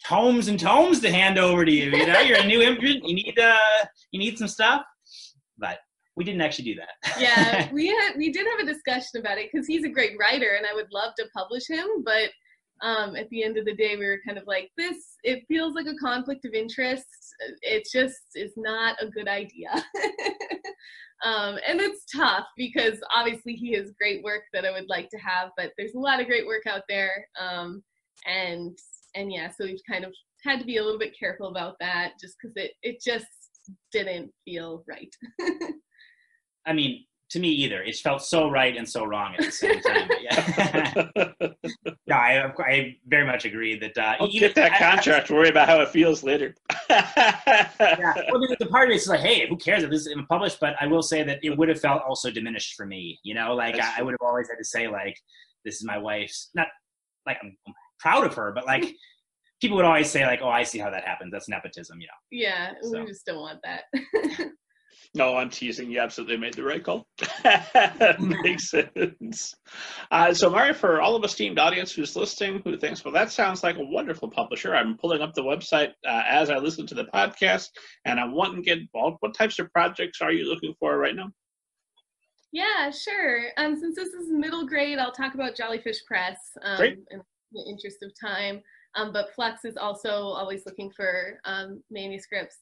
[0.04, 1.90] tomes and tomes to hand over to you.
[1.90, 3.06] You know, you're a new imprint.
[3.06, 4.82] You need, uh, you need some stuff,
[5.58, 5.78] but
[6.20, 7.18] we didn't actually do that.
[7.18, 10.50] yeah, we had, we did have a discussion about it because he's a great writer
[10.54, 12.28] and I would love to publish him, but
[12.82, 15.74] um, at the end of the day, we were kind of like, this, it feels
[15.74, 17.06] like a conflict of interest.
[17.62, 19.70] It just is not a good idea.
[21.24, 25.18] um, and it's tough because obviously he has great work that I would like to
[25.18, 27.26] have, but there's a lot of great work out there.
[27.40, 27.82] Um,
[28.26, 28.78] and,
[29.14, 30.12] and yeah, so we've kind of
[30.44, 33.24] had to be a little bit careful about that just because it, it just
[33.90, 35.14] didn't feel right.
[36.66, 37.82] I mean, to me either.
[37.82, 40.10] It felt so right and so wrong at the same time.
[40.20, 41.12] yeah,
[42.06, 43.96] no, I, I very much agree that.
[43.96, 45.30] Uh, I'll even, get that contract.
[45.30, 46.54] I, I, worry about how it feels later.
[46.90, 50.26] yeah, well, the, the part of it's like, hey, who cares if this is in
[50.26, 50.58] published?
[50.60, 53.18] But I will say that it would have felt also diminished for me.
[53.22, 55.16] You know, like I, I, would have always had to say like,
[55.64, 56.50] this is my wife's.
[56.54, 56.66] Not
[57.26, 58.94] like I'm, I'm proud of her, but like.
[59.60, 61.32] people would always say like, "Oh, I see how that happens.
[61.32, 62.12] That's nepotism," you know.
[62.30, 62.98] Yeah, so.
[62.98, 63.82] we just don't want that.
[65.14, 65.90] No, I'm teasing.
[65.90, 67.04] You absolutely made the right call.
[68.20, 69.54] Makes sense.
[70.10, 73.64] Uh, so, Mario, for all of esteemed audience who's listening, who thinks, well, that sounds
[73.64, 77.06] like a wonderful publisher, I'm pulling up the website uh, as I listen to the
[77.06, 77.70] podcast,
[78.04, 79.16] and I want to get involved.
[79.18, 81.32] What types of projects are you looking for right now?
[82.52, 83.46] Yeah, sure.
[83.56, 86.98] Um, since this is middle grade, I'll talk about Jollyfish Press um, Great.
[87.10, 87.20] in
[87.52, 88.60] the interest of time.
[88.94, 92.58] Um, but Flux is also always looking for um, manuscripts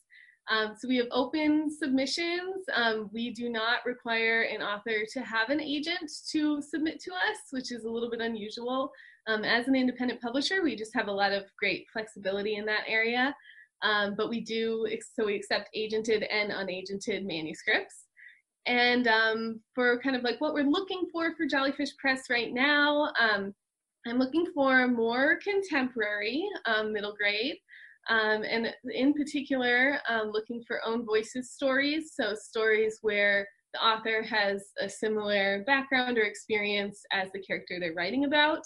[0.50, 2.64] um, so we have open submissions.
[2.74, 7.38] Um, we do not require an author to have an agent to submit to us,
[7.50, 8.90] which is a little bit unusual.
[9.26, 12.84] Um, as an independent publisher, we just have a lot of great flexibility in that
[12.88, 13.34] area.
[13.82, 18.06] Um, but we do, so we accept agented and unagented manuscripts.
[18.66, 23.12] And um, for kind of like what we're looking for for Jollyfish Press right now,
[23.20, 23.54] um,
[24.06, 26.42] I'm looking for more contemporary
[26.90, 27.56] middle grade.
[28.08, 32.12] Um, and in particular, um, looking for own voices stories.
[32.14, 37.92] So stories where the author has a similar background or experience as the character they're
[37.94, 38.62] writing about.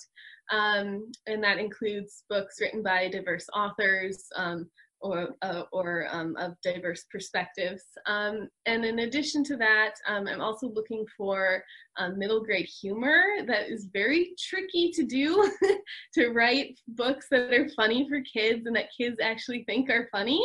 [0.53, 4.69] Um, and that includes books written by diverse authors um,
[5.03, 7.83] or uh, or um, of diverse perspectives.
[8.07, 11.63] Um, and in addition to that, um, I'm also looking for
[11.99, 15.51] um, middle grade humor that is very tricky to do
[16.15, 20.43] to write books that are funny for kids and that kids actually think are funny.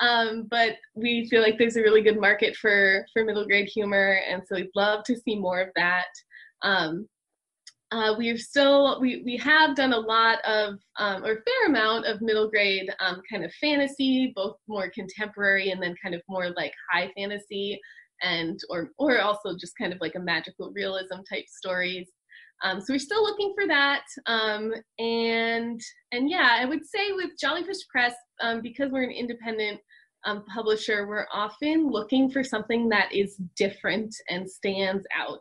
[0.00, 4.20] Um, but we feel like there's a really good market for for middle grade humor,
[4.30, 6.06] and so we'd love to see more of that.
[6.62, 7.08] Um,
[7.90, 12.20] uh, we've still we we have done a lot of um, or fair amount of
[12.20, 16.72] middle grade um, kind of fantasy, both more contemporary and then kind of more like
[16.92, 17.80] high fantasy,
[18.22, 22.08] and or or also just kind of like a magical realism type stories.
[22.62, 25.80] Um, so we're still looking for that, um, and
[26.12, 29.80] and yeah, I would say with Jolly Fish Press um, because we're an independent
[30.26, 35.40] um, publisher, we're often looking for something that is different and stands out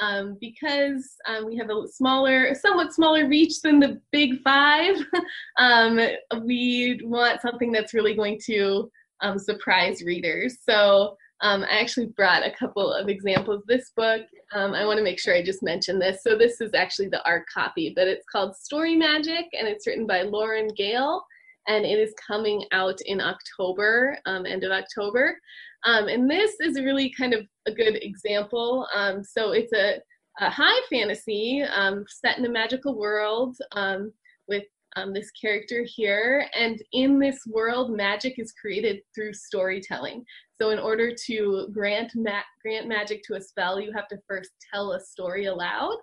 [0.00, 4.96] um, because um, we have a smaller, somewhat smaller reach than the big five.
[5.58, 5.98] um,
[6.42, 10.58] we want something that's really going to um, surprise readers.
[10.68, 13.62] So um, I actually brought a couple of examples.
[13.66, 14.22] This book,
[14.54, 16.22] um, I want to make sure I just mention this.
[16.22, 20.06] So this is actually the art copy, but it's called Story Magic, and it's written
[20.06, 21.22] by Lauren Gale
[21.66, 25.38] and it is coming out in October, um, end of October.
[25.84, 28.86] Um, and this is really kind of a good example.
[28.94, 30.00] Um, so it's a,
[30.40, 34.12] a high fantasy um, set in a magical world um,
[34.48, 34.64] with
[34.96, 36.46] um, this character here.
[36.54, 40.24] And in this world, magic is created through storytelling.
[40.60, 44.50] So in order to grant ma- grant magic to a spell, you have to first
[44.72, 45.96] tell a story aloud.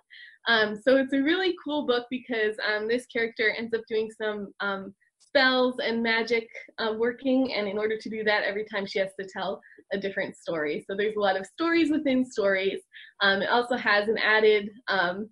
[0.48, 4.52] Um, so it's a really cool book because um, this character ends up doing some
[4.60, 4.94] um,
[5.32, 6.46] spells and magic
[6.78, 9.60] uh, working, and in order to do that, every time she has to tell
[9.92, 10.84] a different story.
[10.86, 12.80] So there's a lot of stories within stories.
[13.22, 15.28] Um, it also has an added um,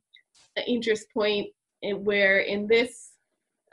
[0.66, 1.48] interest point
[1.82, 3.12] in where in this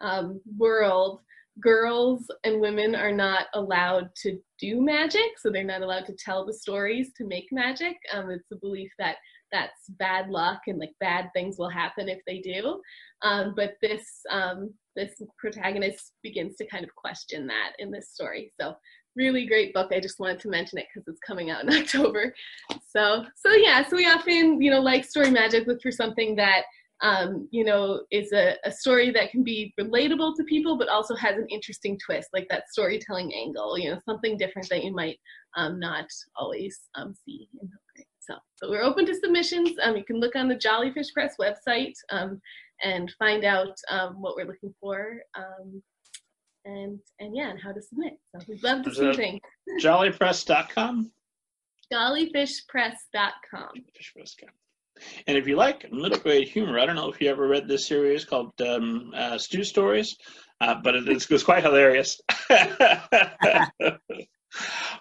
[0.01, 1.21] um, world,
[1.59, 6.45] girls and women are not allowed to do magic, so they're not allowed to tell
[6.45, 7.95] the stories to make magic.
[8.13, 9.15] Um, it's a belief that
[9.51, 12.81] that's bad luck and like bad things will happen if they do.
[13.21, 14.05] Um, but this
[14.97, 18.51] this protagonist begins to kind of question that in this story.
[18.59, 18.75] So
[19.15, 19.91] really great book.
[19.93, 22.33] I just wanted to mention it because it's coming out in October.
[22.89, 26.63] So so yeah, so we often you know like story magic, look for something that
[27.01, 31.15] um, you know is a, a story that can be relatable to people, but also
[31.15, 33.77] has an interesting twist, like that storytelling angle.
[33.77, 35.19] You know, something different that you might
[35.55, 37.69] um, not always um, see in
[38.27, 39.77] so, so we're open to submissions.
[39.81, 42.41] Um, you can look on the Jolly Fish Press website um,
[42.83, 45.21] and find out um, what we're looking for.
[45.35, 45.81] Um,
[46.65, 48.13] and and yeah, and how to submit.
[48.31, 49.39] So we'd love to see things.
[49.81, 51.11] Jollypress.com.
[51.93, 53.69] Jollyfishpress.com.
[55.27, 57.87] And if you like middle grade humor, I don't know if you ever read this
[57.87, 60.17] series called um, uh, Stew Stories,
[60.59, 62.19] uh, but it, it's, it's quite hilarious.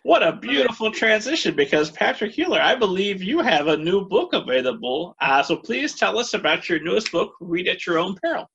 [0.03, 5.16] What a beautiful transition because Patrick Hueller, I believe you have a new book available.
[5.21, 8.49] Uh, so please tell us about your newest book, Read at Your Own Peril.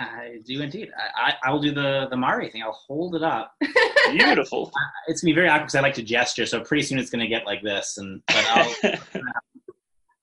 [0.00, 0.90] I do indeed.
[1.16, 2.62] I, I will do the the Mari thing.
[2.62, 3.54] I'll hold it up.
[4.10, 4.72] Beautiful.
[4.74, 7.10] Uh, it's gonna be very awkward because I like to gesture, so pretty soon it's
[7.10, 7.98] gonna get like this.
[7.98, 8.98] And but I'll,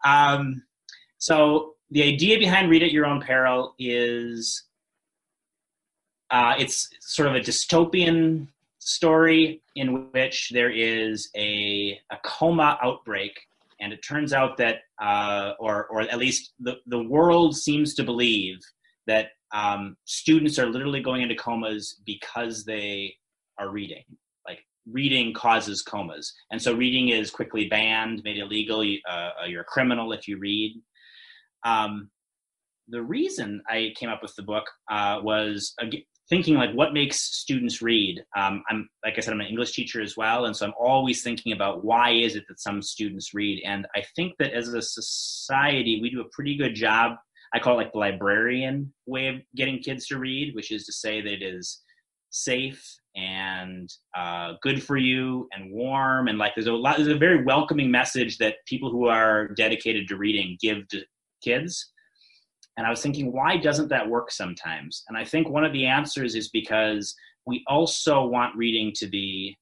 [0.35, 0.63] um,
[1.17, 4.63] so the idea behind Read at Your Own Peril is
[6.31, 8.47] uh, it's sort of a dystopian
[8.81, 13.39] story in which there is a, a coma outbreak
[13.79, 18.03] and it turns out that uh, or, or at least the, the world seems to
[18.03, 18.57] believe
[19.07, 23.15] that um, students are literally going into comas because they
[23.57, 24.03] are reading.
[24.47, 26.31] Like reading causes comas.
[26.51, 30.79] And so reading is quickly banned made illegal uh, you're a criminal if you read.
[31.65, 32.09] Um,
[32.87, 35.73] the reason I came up with the book uh, was
[36.31, 38.23] thinking like what makes students read?
[38.35, 41.21] Um, i'm like i said i'm an english teacher as well and so i'm always
[41.21, 43.61] thinking about why is it that some students read?
[43.65, 47.17] And i think that as a society we do a pretty good job
[47.53, 50.93] i call it like the librarian way of getting kids to read which is to
[50.93, 51.81] say that it is
[52.31, 52.81] safe
[53.17, 57.43] and uh, good for you and warm and like there's a lot there's a very
[57.43, 61.01] welcoming message that people who are dedicated to reading give to
[61.43, 61.91] kids
[62.77, 65.03] and I was thinking, why doesn't that work sometimes?
[65.07, 69.57] And I think one of the answers is because we also want reading to be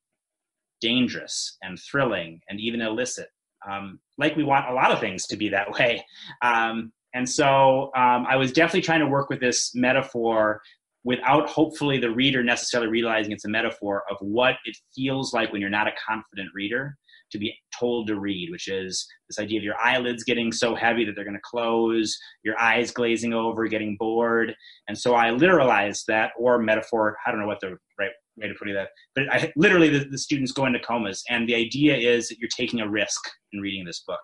[0.82, 3.28] dangerous and thrilling and even illicit.
[3.70, 6.06] Um, like we want a lot of things to be that way.
[6.42, 10.62] Um, and so um, I was definitely trying to work with this metaphor
[11.04, 15.62] without hopefully the reader necessarily realizing it's a metaphor of what it feels like when
[15.62, 16.96] you're not a confident reader
[17.32, 21.06] to be told to read, which is this idea of your eyelids getting so heavy
[21.06, 24.56] that they're going to close, your eyes glazing over, getting bored.
[24.88, 28.54] And so I literalized that, or metaphor, I don't know what the right way to
[28.56, 28.90] put it that.
[29.16, 32.50] But I literally the, the students go into comas, and the idea is that you're
[32.56, 33.22] taking a risk
[33.54, 34.22] in reading this book.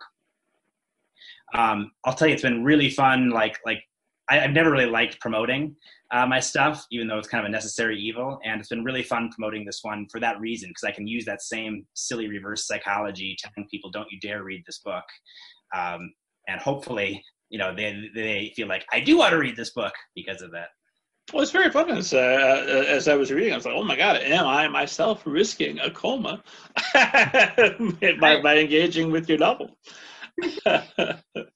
[1.53, 3.29] Um, I'll tell you, it's been really fun.
[3.29, 3.83] Like like
[4.29, 5.75] I, have never really liked promoting
[6.11, 8.39] uh, my stuff, even though it's kind of a necessary evil.
[8.43, 11.25] And it's been really fun promoting this one for that reason, because I can use
[11.25, 15.03] that same silly reverse psychology, telling people, "Don't you dare read this book,"
[15.75, 16.13] um,
[16.47, 19.93] and hopefully, you know, they they feel like I do want to read this book
[20.15, 20.69] because of that.
[21.33, 21.89] Well, it's very fun.
[21.89, 25.23] As, uh, as I was reading, I was like, "Oh my God, am I myself
[25.25, 26.43] risking a coma
[26.93, 29.77] by, by engaging with your novel?"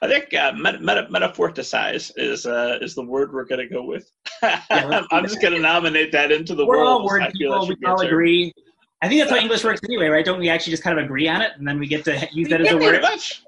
[0.00, 3.84] I think uh, meta- meta- metaphoricize is uh, is the word we're going to go
[3.84, 4.10] with.
[4.42, 4.62] Yeah,
[5.10, 7.02] I'm just going to nominate that into the we're world.
[7.02, 8.52] All word people, we all agree.
[9.00, 10.24] I think that's how English works anyway, right?
[10.24, 12.48] Don't we actually just kind of agree on it, and then we get to use
[12.48, 13.00] that as a word?
[13.02, 13.42] Much.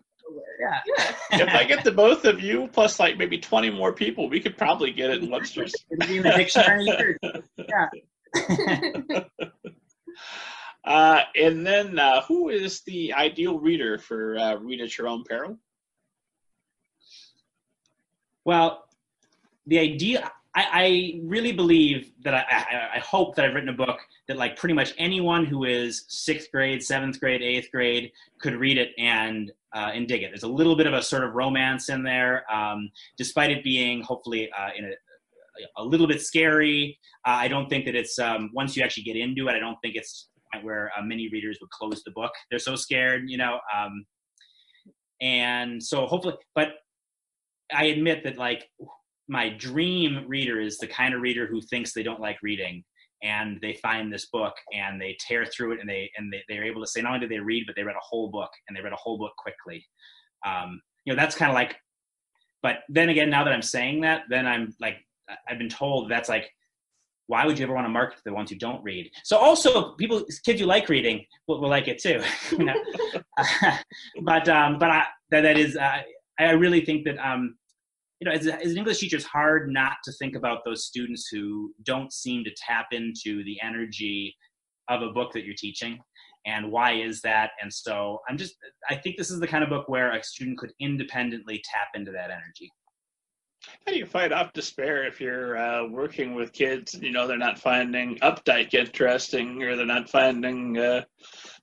[0.60, 0.80] Yeah.
[1.32, 4.56] if I get the both of you plus like maybe 20 more people, we could
[4.56, 5.74] probably get it in Webster's.
[5.90, 7.16] In the dictionary.
[7.56, 7.88] yeah.
[10.84, 15.24] uh, and then, uh, who is the ideal reader for uh, Read at Your Own
[15.24, 15.58] Peril?
[18.50, 18.82] Well,
[19.68, 23.72] the idea, I, I really believe that I, I, I, hope that I've written a
[23.72, 28.56] book that like pretty much anyone who is sixth grade, seventh grade, eighth grade could
[28.56, 30.30] read it and uh, and dig it.
[30.32, 34.02] There's a little bit of a sort of romance in there, um, despite it being
[34.02, 36.98] hopefully uh, in a, a little bit scary.
[37.24, 39.54] Uh, I don't think that it's um, once you actually get into it.
[39.54, 40.30] I don't think it's
[40.62, 42.32] where uh, many readers would close the book.
[42.50, 43.60] They're so scared, you know.
[43.72, 44.04] Um,
[45.20, 46.70] and so hopefully, but
[47.72, 48.68] I admit that like
[49.28, 52.84] my dream reader is the kind of reader who thinks they don't like reading
[53.22, 56.64] and they find this book and they tear through it and they and they, they're
[56.64, 58.76] able to say not only did they read but they read a whole book and
[58.76, 59.86] they read a whole book quickly.
[60.46, 61.76] Um, you know that's kind of like
[62.62, 64.96] but then again now that i'm saying that then i'm like
[65.48, 66.50] i've been told that's like
[67.26, 69.08] why would you ever want to market the ones who don't read?
[69.22, 72.20] So also people kids who like reading will, will like it too
[74.24, 76.02] but um but i that, that is uh,
[76.40, 77.56] i really think that um
[78.20, 80.84] you know, as, a, as, an English teacher, it's hard not to think about those
[80.84, 84.36] students who don't seem to tap into the energy
[84.88, 85.98] of a book that you're teaching.
[86.46, 87.52] And why is that?
[87.62, 88.54] And so I'm just,
[88.88, 92.10] I think this is the kind of book where a student could independently tap into
[92.12, 92.70] that energy.
[93.66, 96.94] How do you fight off despair if you're uh, working with kids?
[96.94, 101.02] You know, they're not finding Updike interesting, or they're not finding uh,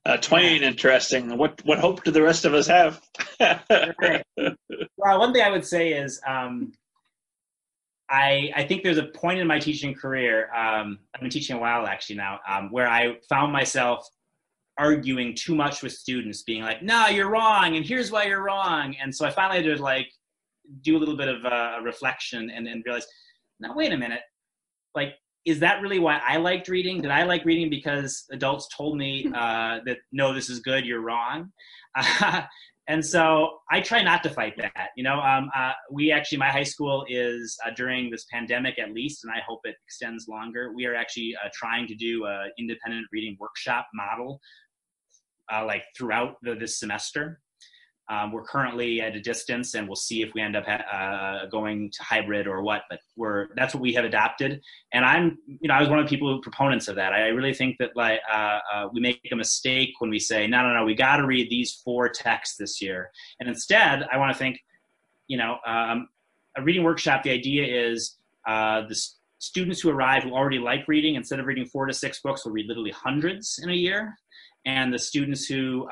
[0.05, 1.37] uh, Twain interesting.
[1.37, 3.01] What what hope do the rest of us have?
[3.39, 6.71] well, one thing I would say is, um,
[8.09, 10.53] I I think there's a point in my teaching career.
[10.53, 14.07] Um, I've been teaching a while actually now, um, where I found myself
[14.77, 18.95] arguing too much with students, being like, "No, you're wrong," and here's why you're wrong.
[19.01, 20.11] And so I finally did like
[20.81, 23.05] do a little bit of uh, reflection and, and realize,
[23.59, 24.21] now wait a minute,
[24.95, 25.15] like
[25.47, 27.01] is that really why I liked reading?
[27.01, 30.99] Did I like reading because adults told me uh, that no, this is good, you're
[30.99, 31.53] wrong?
[31.95, 32.41] Uh,
[32.89, 34.89] and so I try not to fight that.
[34.97, 38.91] You know, um, uh, we actually, my high school is uh, during this pandemic at
[38.91, 40.73] least, and I hope it extends longer.
[40.75, 44.41] We are actually uh, trying to do an independent reading workshop model,
[45.49, 47.39] uh, like throughout the, this semester.
[48.09, 51.91] Um, we're currently at a distance, and we'll see if we end up uh, going
[51.91, 52.83] to hybrid or what.
[52.89, 54.61] But we're that's what we have adopted.
[54.93, 57.11] And I'm, you know, I was one of the people proponents of that.
[57.11, 60.61] I really think that like uh, uh, we make a mistake when we say, no,
[60.61, 63.11] no, no, we got to read these four texts this year.
[63.39, 64.59] And instead, I want to think,
[65.27, 66.07] you know, um,
[66.57, 67.23] a reading workshop.
[67.23, 68.97] The idea is uh, the
[69.39, 72.53] students who arrive who already like reading, instead of reading four to six books, will
[72.53, 74.15] read literally hundreds in a year.
[74.65, 75.87] And the students who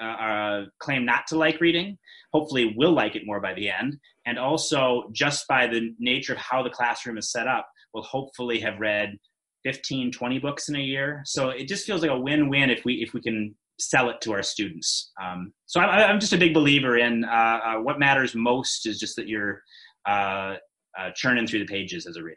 [0.00, 1.98] uh, uh, claim not to like reading
[2.32, 3.96] hopefully will like it more by the end
[4.26, 8.60] and also just by the nature of how the classroom is set up will hopefully
[8.60, 9.16] have read
[9.64, 11.22] 15 20 books in a year.
[11.24, 14.32] So it just feels like a win-win if we if we can sell it to
[14.32, 15.12] our students.
[15.22, 18.98] Um, so I'm, I'm, just a big believer in uh, uh, what matters most is
[18.98, 19.62] just that you're
[20.06, 20.56] uh,
[20.98, 22.36] uh, churning through the pages as a reader.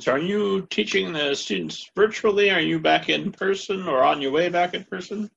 [0.00, 2.50] So are you teaching the students virtually?
[2.50, 5.30] Are you back in person or on your way back in person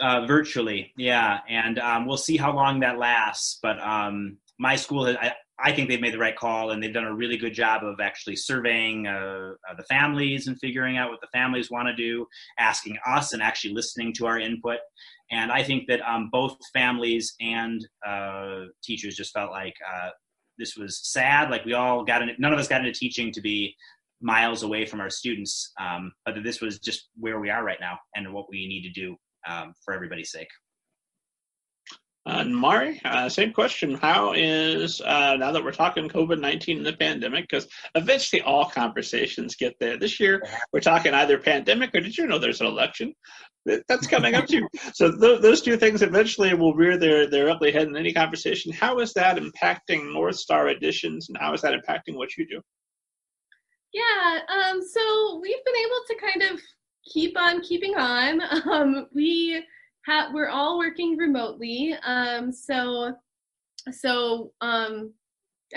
[0.00, 3.58] uh, virtually, yeah, and um, we'll see how long that lasts.
[3.62, 7.04] But um, my school, I, I think they've made the right call, and they've done
[7.04, 11.20] a really good job of actually surveying uh, uh, the families and figuring out what
[11.20, 12.26] the families want to do,
[12.58, 14.78] asking us, and actually listening to our input.
[15.30, 20.10] And I think that um, both families and uh, teachers just felt like uh,
[20.58, 21.50] this was sad.
[21.50, 23.74] Like we all got in, none of us got into teaching to be
[24.20, 27.80] miles away from our students, um, but that this was just where we are right
[27.80, 29.16] now and what we need to do
[29.48, 30.48] um, for everybody's sake.
[32.24, 33.94] Uh, Mari, uh, same question.
[33.94, 37.66] How is, uh, now that we're talking COVID 19 and the pandemic, because
[37.96, 39.98] eventually all conversations get there.
[39.98, 40.40] This year,
[40.72, 43.12] we're talking either pandemic or did you know there's an election?
[43.64, 44.68] That's coming up too.
[44.94, 48.72] So th- those two things eventually will rear their, their ugly head in any conversation.
[48.72, 52.60] How is that impacting North Star Editions and how is that impacting what you do?
[53.92, 56.60] Yeah, um, so we've been able to kind of
[57.04, 58.40] keep on keeping on.
[58.70, 59.64] Um, we
[60.06, 61.94] have we're all working remotely.
[62.04, 63.14] Um, so
[63.90, 65.12] so um,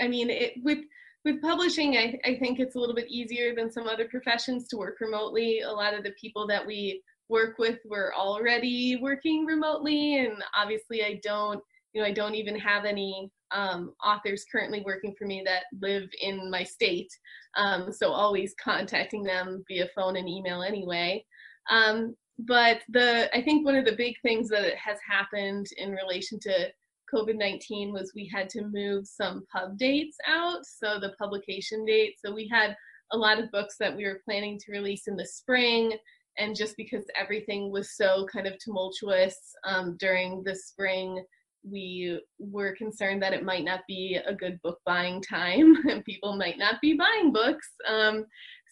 [0.00, 0.78] I mean it, with
[1.24, 4.76] with publishing, I, I think it's a little bit easier than some other professions to
[4.76, 5.60] work remotely.
[5.60, 11.02] A lot of the people that we work with were already working remotely, and obviously
[11.02, 11.60] I don't
[11.92, 16.08] you know I don't even have any um, authors currently working for me that live
[16.20, 17.10] in my state.
[17.56, 21.24] Um, so always contacting them via phone and email anyway.
[21.70, 26.38] Um, but the I think one of the big things that has happened in relation
[26.40, 26.68] to
[27.12, 32.16] COVID-19 was we had to move some pub dates out, so the publication date.
[32.22, 32.76] So we had
[33.12, 35.96] a lot of books that we were planning to release in the spring,
[36.36, 41.24] and just because everything was so kind of tumultuous um, during the spring,
[41.70, 46.36] we were concerned that it might not be a good book buying time and people
[46.36, 47.68] might not be buying books.
[47.88, 48.24] Um,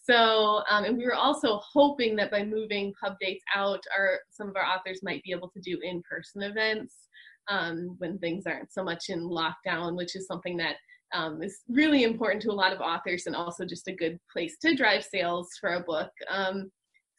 [0.04, 4.48] so, um, and we were also hoping that by moving pub dates out, our some
[4.48, 7.08] of our authors might be able to do in-person events
[7.48, 10.76] um, when things aren't so much in lockdown, which is something that
[11.14, 14.56] um, is really important to a lot of authors and also just a good place
[14.60, 16.10] to drive sales for a book.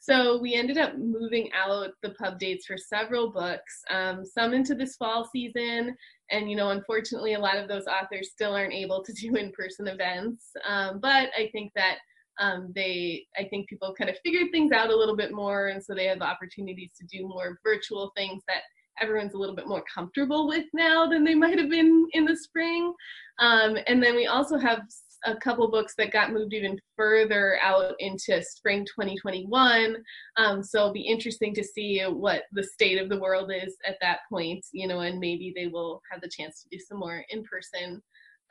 [0.07, 4.75] So we ended up moving out the pub dates for several books, um, some into
[4.75, 5.95] this fall season.
[6.29, 9.51] And, you know, unfortunately, a lot of those authors still aren't able to do in
[9.51, 10.51] person events.
[10.67, 11.97] Um, but I think that
[12.39, 15.67] um, they, I think people kind of figured things out a little bit more.
[15.69, 18.61] And so they have opportunities to do more virtual things that
[19.01, 22.35] everyone's a little bit more comfortable with now than they might have been in the
[22.35, 22.93] spring.
[23.39, 24.83] Um, and then we also have
[25.25, 29.97] a couple books that got moved even further out into spring 2021.
[30.37, 33.97] Um, so it'll be interesting to see what the state of the world is at
[34.01, 37.23] that point, you know, and maybe they will have the chance to do some more
[37.29, 38.01] in person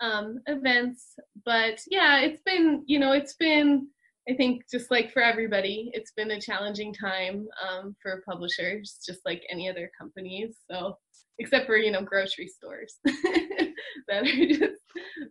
[0.00, 1.14] um, events.
[1.44, 3.88] But yeah, it's been, you know, it's been,
[4.28, 9.20] I think, just like for everybody, it's been a challenging time um, for publishers, just
[9.24, 10.56] like any other companies.
[10.70, 10.96] So,
[11.38, 12.98] except for, you know, grocery stores
[14.08, 14.82] that are just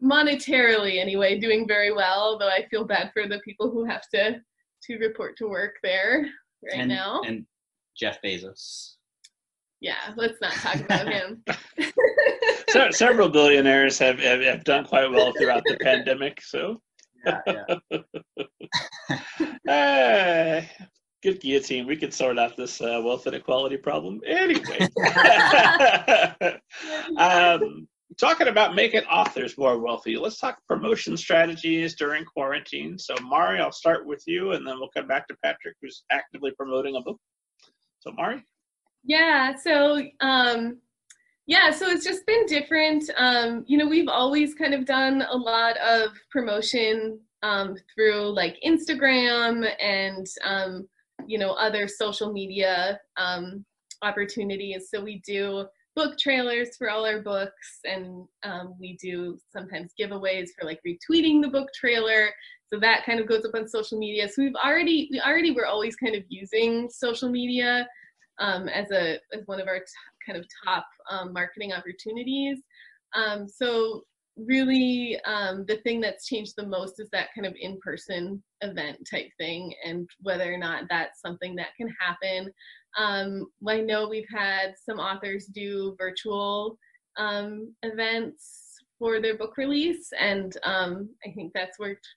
[0.03, 4.41] monetarily anyway doing very well though i feel bad for the people who have to
[4.82, 6.28] to report to work there
[6.64, 7.22] right and, now.
[7.26, 7.45] and
[7.97, 8.95] jeff bezos.
[9.82, 11.43] Yeah let's not talk about him.
[12.74, 16.82] So, several billionaires have, have, have done quite well throughout the pandemic so.
[17.24, 17.39] Yeah,
[19.68, 19.72] yeah.
[19.72, 20.61] uh,
[21.22, 21.86] good guillotine.
[21.86, 24.89] We could sort out this uh, wealth inequality problem anyway.
[27.18, 27.88] Um,
[28.18, 32.97] talking about making authors more wealthy, let's talk promotion strategies during quarantine.
[32.97, 36.51] So, Mari, I'll start with you, and then we'll come back to Patrick, who's actively
[36.57, 37.20] promoting a book.
[37.99, 38.43] So, Mari.
[39.03, 39.55] Yeah.
[39.55, 40.78] So, um,
[41.45, 41.72] yeah.
[41.72, 43.09] So it's just been different.
[43.18, 48.57] Um, you know, we've always kind of done a lot of promotion um, through like
[48.66, 50.88] Instagram and um,
[51.28, 53.66] you know other social media um,
[54.01, 54.88] opportunities.
[54.89, 55.66] So we do
[55.96, 61.41] book trailers for all our books and um, we do sometimes giveaways for like retweeting
[61.41, 62.30] the book trailer.
[62.72, 64.28] So that kind of goes up on social media.
[64.28, 67.88] So we've already we already were always kind of using social media
[68.39, 69.86] um, as a as one of our t-
[70.26, 72.60] kind of top um, marketing opportunities.
[73.16, 74.04] Um, so
[74.36, 79.30] really um, the thing that's changed the most is that kind of in-person event type
[79.38, 82.52] thing and whether or not that's something that can happen
[82.98, 86.78] um, I know we've had some authors do virtual
[87.18, 92.08] um, events for their book release, and um, I think that's worked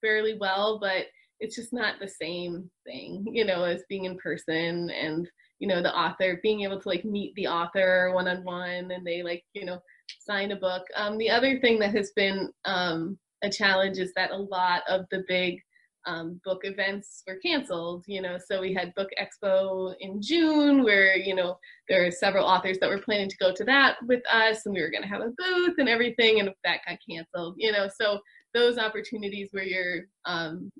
[0.00, 1.06] fairly well, but
[1.40, 5.28] it's just not the same thing, you know, as being in person and,
[5.60, 9.06] you know, the author being able to like meet the author one on one and
[9.06, 9.78] they like, you know,
[10.20, 10.82] sign a book.
[10.96, 15.06] Um, the other thing that has been um, a challenge is that a lot of
[15.10, 15.60] the big
[16.08, 21.16] um, book events were canceled you know so we had book expo in june where
[21.16, 21.56] you know
[21.88, 24.80] there are several authors that were planning to go to that with us and we
[24.80, 28.18] were going to have a booth and everything and that got canceled you know so
[28.54, 30.70] those opportunities where you're um,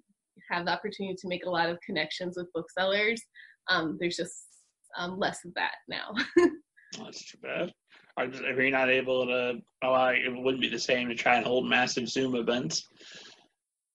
[0.50, 3.20] have the opportunity to make a lot of connections with booksellers
[3.68, 4.48] um, there's just
[4.96, 6.14] um, less of that now.
[6.98, 7.72] That's too bad.
[8.16, 11.46] Are, are you not able to oh it wouldn't be the same to try and
[11.46, 12.88] hold massive zoom events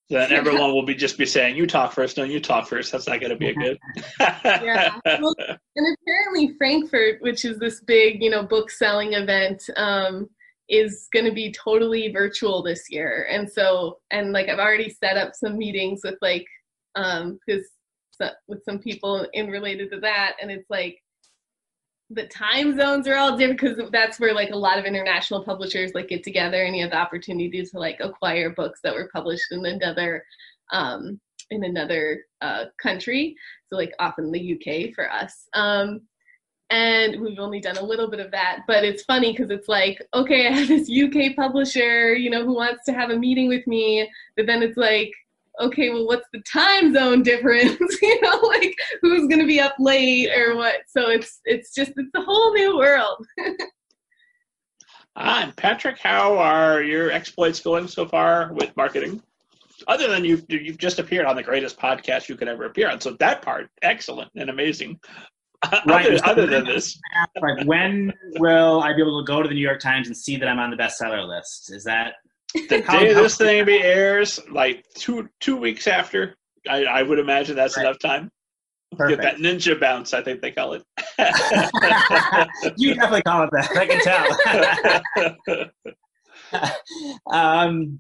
[0.10, 2.92] then everyone will be just be saying, "You talk first, no, you talk first.
[2.92, 3.80] That's not going to be a good.
[4.20, 5.00] yeah.
[5.06, 5.36] Well,
[5.76, 10.30] and apparently Frankfurt, which is this big, you know, book selling event, um,
[10.70, 13.28] is going to be totally virtual this year.
[13.30, 16.46] And so, and like I've already set up some meetings with like,
[16.96, 17.68] um, because
[18.48, 20.98] with some people in related to that, and it's like
[22.14, 25.94] the time zones are all different because that's where like a lot of international publishers
[25.94, 29.52] like get together and you have the opportunity to like acquire books that were published
[29.52, 30.24] in another
[30.72, 33.36] um, in another uh, country
[33.68, 35.48] so like often the uk for us.
[35.54, 36.02] Um,
[36.70, 40.02] and we've only done a little bit of that but it's funny because it's like
[40.14, 43.66] okay i have this uk publisher you know who wants to have a meeting with
[43.68, 45.12] me but then it's like
[45.60, 47.80] okay, well, what's the time zone difference?
[48.02, 50.76] you know, like who's going to be up late or what?
[50.88, 53.26] So it's it's just it's a whole new world.
[55.16, 56.00] Ah, I'm Patrick.
[56.00, 59.22] How are your exploits going so far with marketing?
[59.88, 63.00] Other than you, you've just appeared on the greatest podcast you could ever appear on,
[63.00, 65.00] so that part excellent and amazing.
[65.88, 66.08] Right.
[66.08, 67.00] other, other than this,
[67.42, 70.36] like when will I be able to go to the New York Times and see
[70.36, 71.72] that I'm on the bestseller list?
[71.72, 72.16] Is that
[72.54, 76.36] the day this thing be airs, like two two weeks after,
[76.70, 77.86] I, I would imagine that's right.
[77.86, 78.32] enough time.
[78.98, 79.22] Perfect.
[79.22, 80.84] Get that ninja bounce, I think they call it.
[82.78, 83.72] you definitely call it that.
[83.76, 85.70] I can
[86.52, 87.32] tell.
[87.32, 88.00] um,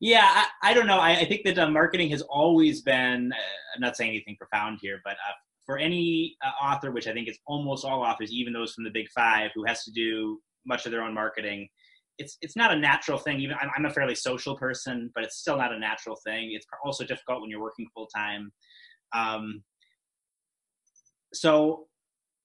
[0.00, 0.98] yeah, I, I, don't know.
[0.98, 3.32] I, I think that uh, marketing has always been.
[3.32, 5.32] Uh, I'm not saying anything profound here, but uh,
[5.64, 8.90] for any uh, author, which I think is almost all authors, even those from the
[8.90, 11.68] big five, who has to do much of their own marketing,
[12.20, 13.40] it's it's not a natural thing.
[13.40, 16.52] Even I'm, I'm a fairly social person, but it's still not a natural thing.
[16.52, 18.52] It's also difficult when you're working full time.
[19.12, 19.64] Um,
[21.32, 21.86] so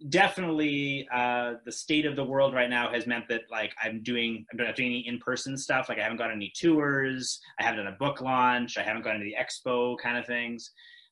[0.10, 4.46] definitely uh, the state of the world right now has meant that like i'm doing
[4.52, 7.94] i'm not doing any in-person stuff like i haven't gone any tours i haven't done
[7.94, 10.72] a book launch i haven't gone to the expo kind of things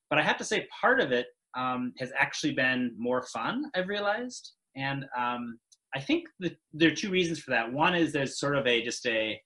[0.09, 3.88] but i have to say part of it um, has actually been more fun i've
[3.88, 5.57] realized and um,
[5.96, 7.72] I think the, there are two reasons for that.
[7.72, 9.39] One is there's sort of a just a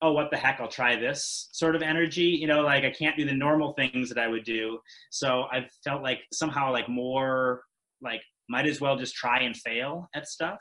[0.00, 2.24] oh what the heck I'll try this sort of energy.
[2.24, 4.78] You know, like I can't do the normal things that I would do,
[5.10, 7.62] so I've felt like somehow like more
[8.00, 10.60] like might as well just try and fail at stuff.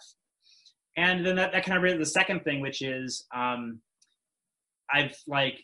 [0.98, 3.80] And then that, that kind of brings the second thing, which is um,
[4.94, 5.60] I've like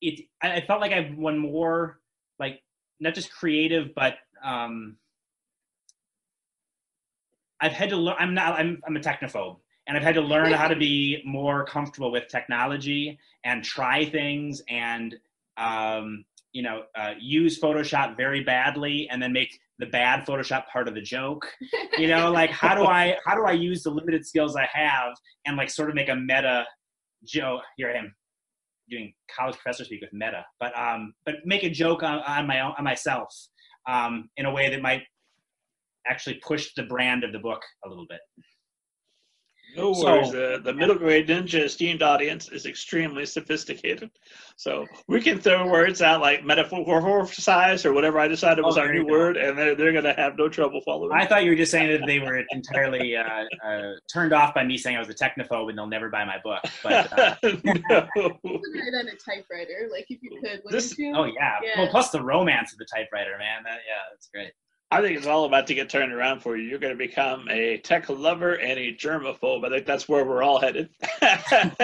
[0.00, 0.20] it.
[0.42, 1.98] I, I felt like I've won more
[2.38, 2.60] like
[3.00, 4.14] not just creative, but
[4.44, 4.96] um,
[7.60, 8.16] I've had to learn.
[8.18, 8.54] I'm not.
[8.54, 8.80] I'm.
[8.86, 9.56] I'm a technophobe,
[9.86, 14.62] and I've had to learn how to be more comfortable with technology and try things
[14.68, 15.14] and
[15.56, 20.88] um, you know uh, use Photoshop very badly and then make the bad Photoshop part
[20.88, 21.46] of the joke.
[21.98, 25.14] You know, like how do I how do I use the limited skills I have
[25.46, 26.64] and like sort of make a meta
[27.24, 27.62] joke?
[27.76, 28.14] Here I am
[28.88, 32.60] doing college professor speak with meta, but um, but make a joke on, on my
[32.60, 33.34] own on myself
[33.88, 35.02] um, in a way that might
[36.08, 38.20] actually pushed the brand of the book a little bit.
[39.76, 40.30] No worries.
[40.30, 44.10] So, the, the middle grade ninja esteemed audience is extremely sophisticated.
[44.56, 48.92] So we can throw words out like metaphoricize or whatever I decided was oh, our
[48.92, 51.12] new word, and they're, they're going to have no trouble following.
[51.12, 54.64] I thought you were just saying that they were entirely uh, uh, turned off by
[54.64, 56.62] me saying I was a technophobe and they'll never buy my book.
[56.82, 58.08] But uh, no.
[58.14, 60.62] on a typewriter, like if you could.
[60.70, 61.14] This, you?
[61.16, 61.54] Oh yeah.
[61.62, 61.78] yeah.
[61.78, 63.62] Well, plus the romance of the typewriter, man.
[63.64, 64.52] That, yeah, that's great.
[64.92, 66.68] I think it's all about to get turned around for you.
[66.68, 69.64] You're going to become a tech lover and a germaphobe.
[69.64, 70.88] I think that's where we're all headed.
[71.22, 71.76] and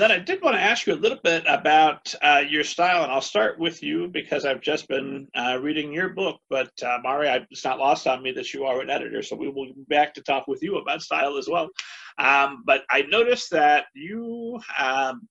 [0.00, 3.10] then I did want to ask you a little bit about uh, your style, and
[3.10, 6.38] I'll start with you because I've just been uh, reading your book.
[6.48, 9.34] But uh, Mari, I, it's not lost on me that you are an editor, so
[9.34, 11.68] we will be back to talk with you about style as well.
[12.18, 15.26] Um, but I noticed that you um,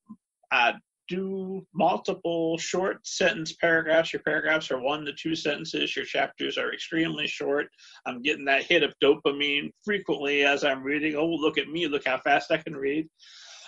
[0.52, 0.74] uh,
[1.08, 4.14] do multiple short sentence paragraphs.
[4.14, 5.96] Your paragraphs are one to two sentences.
[5.96, 7.68] Your chapters are extremely short.
[8.06, 11.16] I'm getting that hit of dopamine frequently as I'm reading.
[11.16, 11.88] Oh, look at me!
[11.88, 13.08] Look how fast I can read.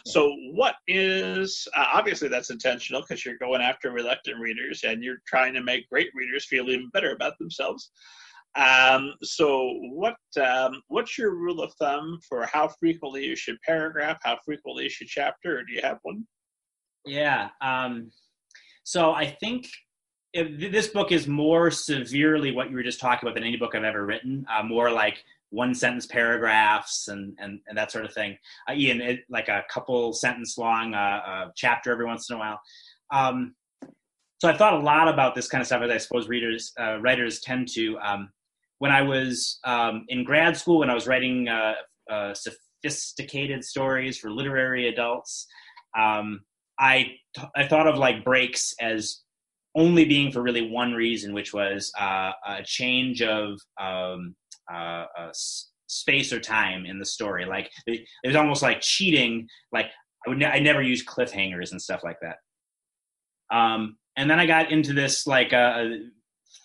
[0.05, 5.21] So, what is uh, obviously that's intentional because you're going after reluctant readers and you're
[5.27, 7.91] trying to make great readers feel even better about themselves.
[8.55, 14.17] Um, so, what um, what's your rule of thumb for how frequently you should paragraph,
[14.23, 16.25] how frequently you should chapter, or do you have one?
[17.09, 17.49] Yeah.
[17.61, 18.11] Um,
[18.83, 19.67] so I think
[20.33, 23.75] if, this book is more severely what you were just talking about than any book
[23.75, 24.45] I've ever written.
[24.53, 28.37] Uh, more like one sentence paragraphs and and, and that sort of thing.
[28.69, 32.61] Uh, Ian, it, like a couple sentence long uh, chapter every once in a while.
[33.11, 33.55] Um,
[34.39, 36.99] so I've thought a lot about this kind of stuff, as I suppose readers uh,
[36.99, 37.97] writers tend to.
[37.99, 38.29] Um,
[38.77, 41.73] when I was um, in grad school, when I was writing uh,
[42.09, 45.47] uh, sophisticated stories for literary adults,
[46.79, 47.11] I
[47.55, 49.21] I thought of like breaks as
[49.75, 54.35] only being for really one reason, which was uh, a change of um,
[54.73, 55.05] uh,
[55.87, 57.45] space or time in the story.
[57.45, 59.47] Like it, it was almost like cheating.
[59.71, 59.87] Like
[60.25, 62.37] I would ne- I never use cliffhangers and stuff like that.
[63.55, 65.85] Um, and then I got into this like uh,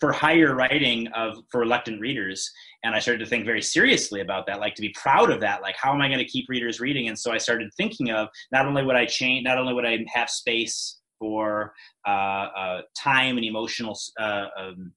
[0.01, 2.51] for hire writing of for reluctant readers,
[2.85, 5.63] and I started to think very seriously about that, like to be proud of that.
[5.63, 7.09] Like how am I going to keep readers reading?
[7.09, 10.05] And so I started thinking of not only would I change, not only would I
[10.13, 11.73] have space for
[12.07, 13.99] uh, uh, time and emotional.
[14.21, 14.93] Uh, um,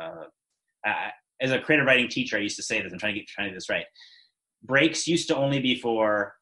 [0.00, 0.24] uh,
[1.40, 2.92] as a creative writing teacher, I used to say this.
[2.92, 3.84] I'm trying to get trying to get this right.
[4.64, 6.34] Breaks used to only be for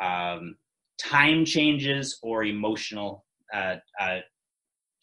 [0.00, 0.56] um,
[0.98, 4.18] time changes or emotional uh, uh,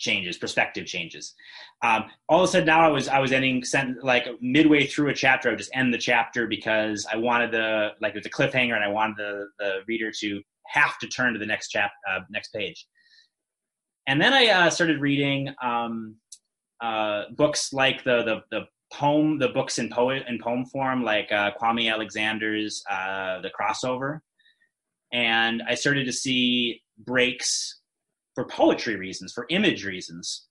[0.01, 1.33] changes, perspective changes.
[1.83, 5.09] Um, all of a sudden, now I was I was ending sent like midway through
[5.09, 5.47] a chapter.
[5.47, 8.75] I would just end the chapter because I wanted the like it was a cliffhanger,
[8.75, 12.19] and I wanted the the reader to have to turn to the next chap uh,
[12.29, 12.85] next page.
[14.07, 16.15] And then I uh, started reading um,
[16.81, 21.31] uh, books like the the the poem, the books in poet in poem form, like
[21.31, 24.19] uh, Kwame Alexander's uh, The Crossover,
[25.13, 27.80] and I started to see breaks
[28.35, 30.47] for poetry reasons, for image reasons.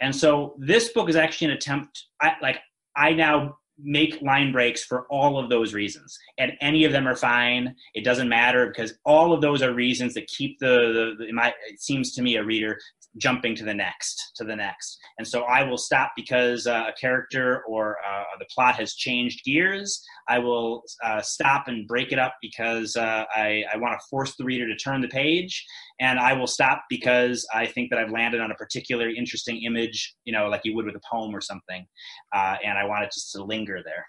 [0.00, 2.06] And so this book is actually an attempt.
[2.20, 2.58] I, like
[2.96, 7.16] I now make line breaks for all of those reasons and any of them are
[7.16, 11.32] fine it doesn't matter because all of those are reasons that keep the, the, the
[11.32, 12.78] my, it seems to me a reader
[13.18, 14.98] jumping to the next to the next.
[15.18, 19.44] And so i will stop because uh, a character or uh, the plot has changed
[19.44, 20.02] gears.
[20.28, 24.36] I will uh, stop and break it up because uh, i, I want to force
[24.36, 25.64] the reader to turn the page.
[26.00, 30.14] And i will stop because i think that i've landed on a particularly interesting image
[30.24, 31.86] you know like you would with a poem or something.
[32.34, 34.06] Uh, and i want it just to linger there.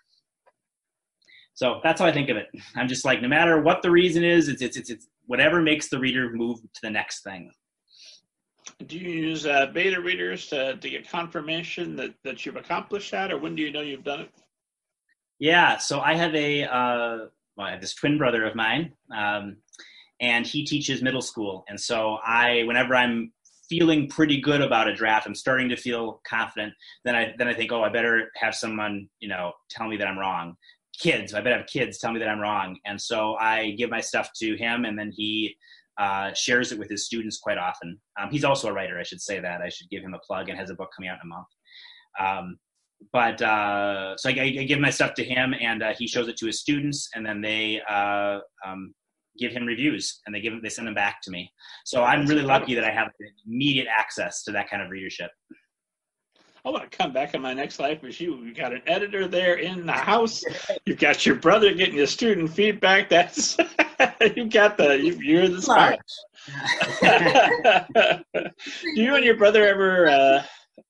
[1.54, 2.48] So that's how i think of it.
[2.76, 5.90] I'm just like no matter what the reason is it's it's it's, it's whatever makes
[5.90, 7.52] the reader move to the next thing
[8.88, 13.32] do you use uh, beta readers to, to get confirmation that, that you've accomplished that,
[13.32, 14.32] or when do you know you've done it?
[15.40, 17.18] Yeah, so I have a uh,
[17.58, 19.58] well, I have this twin brother of mine, um,
[20.20, 23.32] and he teaches middle school, and so I, whenever I'm
[23.68, 26.74] feeling pretty good about a draft, I'm starting to feel confident.
[27.06, 30.08] Then I then I think, oh, I better have someone you know tell me that
[30.08, 30.56] I'm wrong.
[31.00, 34.02] Kids, I better have kids tell me that I'm wrong, and so I give my
[34.02, 35.56] stuff to him, and then he
[36.02, 38.00] uh, shares it with his students quite often.
[38.20, 39.62] Um, he's also a writer, I should say that.
[39.62, 41.48] I should give him a plug and has a book coming out in a month.
[42.20, 42.58] Um,
[43.14, 46.38] but uh, so I, I, give my stuff to him and uh, he shows it
[46.38, 48.94] to his students and then they uh, um,
[49.38, 51.52] give him reviews and they give they send them back to me.
[51.86, 53.10] So I'm really lucky that I have
[53.48, 55.32] immediate access to that kind of readership.
[56.64, 58.38] I want to come back in my next life with you.
[58.44, 60.44] You've got an editor there in the house.
[60.86, 63.10] You've got your brother getting your student feedback.
[63.10, 63.58] That's
[64.36, 66.00] you got the you, are the smart.
[68.96, 70.08] do you and your brother ever?
[70.08, 70.44] Uh,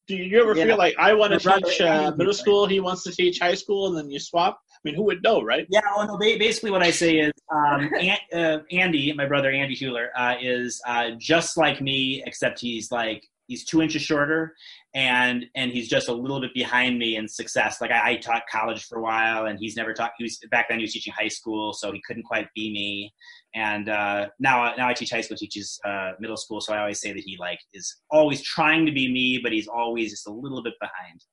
[0.07, 0.65] do you ever yeah.
[0.65, 3.87] feel like I want to teach uh, middle school, he wants to teach high school,
[3.87, 4.59] and then you swap?
[4.73, 5.65] I mean, who would know, right?
[5.69, 5.81] Yeah.
[5.95, 6.17] Well, no.
[6.17, 7.89] Basically, what I say is, um,
[8.33, 13.23] uh, Andy, my brother Andy Hueller, uh, is uh, just like me, except he's like
[13.47, 14.55] he's two inches shorter
[14.93, 17.79] and and he's just a little bit behind me in success.
[17.79, 20.67] Like I, I, taught college for a while and he's never taught he was back
[20.67, 23.13] then he was teaching high school so he couldn't quite be me.
[23.55, 26.99] And uh, now now i teach high school teaches uh, middle school so i always
[26.99, 30.31] say that he like is always trying to be me but he's always just a
[30.31, 31.23] little bit behind.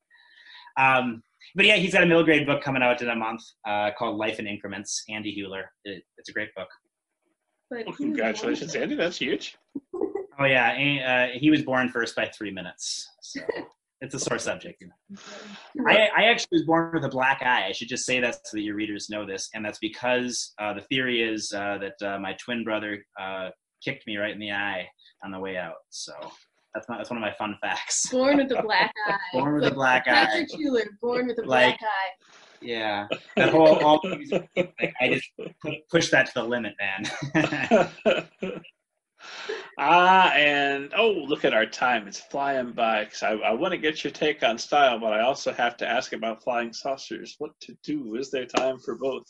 [0.77, 1.23] Um,
[1.57, 4.17] but yeah he's got a middle grade book coming out in a month uh, called
[4.17, 6.69] life in increments andy Hueller it, it's a great book.
[7.71, 9.57] Well, congratulations andy that's huge
[10.39, 13.09] Oh yeah, uh, he was born first by three minutes.
[13.23, 13.41] So
[14.01, 14.83] it's a sore subject.
[15.87, 17.67] I, I actually was born with a black eye.
[17.67, 20.75] I should just say that so that your readers know this, and that's because uh,
[20.75, 23.51] the theory is uh, that uh, my twin brother uh,
[23.85, 24.87] kicked me right in the eye
[25.25, 25.75] on the way out.
[25.91, 26.13] So
[26.73, 28.09] that's my, that's one of my fun facts.
[28.09, 29.17] Born with a black eye.
[29.33, 30.31] born with like a black Patrick eye.
[30.31, 32.11] Patrick Schuler, born with a black like, eye.
[32.61, 35.31] Yeah, that whole all like, I just
[35.91, 37.91] push that to the limit, man.
[39.81, 42.09] Ah, and oh, look at our time.
[42.09, 43.05] It's flying by.
[43.05, 45.89] Cause I, I want to get your take on style, but I also have to
[45.89, 47.37] ask about flying saucers.
[47.39, 48.17] What to do?
[48.17, 49.25] Is there time for both?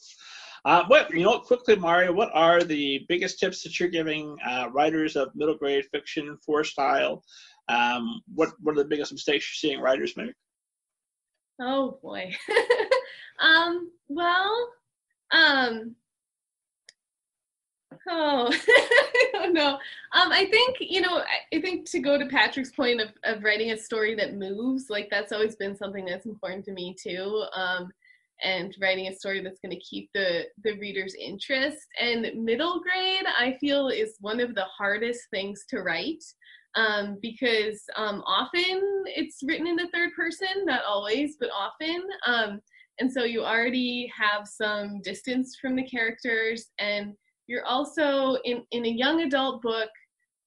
[0.64, 2.12] Uh, what you know, quickly, Mario.
[2.14, 6.64] What are the biggest tips that you're giving uh, writers of middle grade fiction for
[6.64, 7.22] style?
[7.68, 10.32] Um, what What are the biggest mistakes you're seeing writers make?
[11.60, 12.34] Oh boy.
[13.40, 14.70] um, well,
[15.30, 15.94] um,
[18.08, 18.52] Oh,
[19.52, 19.74] know.
[20.12, 21.22] Um, I think you know.
[21.52, 25.08] I think to go to Patrick's point of of writing a story that moves, like
[25.10, 27.44] that's always been something that's important to me too.
[27.54, 27.90] Um,
[28.44, 31.86] and writing a story that's going to keep the the reader's interest.
[32.00, 36.24] And middle grade, I feel, is one of the hardest things to write
[36.74, 42.02] um, because um, often it's written in the third person, not always, but often.
[42.26, 42.60] Um,
[43.00, 47.14] and so you already have some distance from the characters, and
[47.48, 49.90] you're also in in a young adult book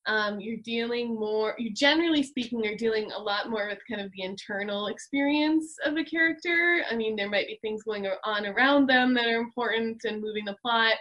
[0.08, 4.12] um, you're dealing more you generally speaking are dealing a lot more with kind of
[4.14, 6.84] the internal experience of a character.
[6.90, 10.46] I mean there might be things going on around them that are important and moving
[10.46, 10.96] the plot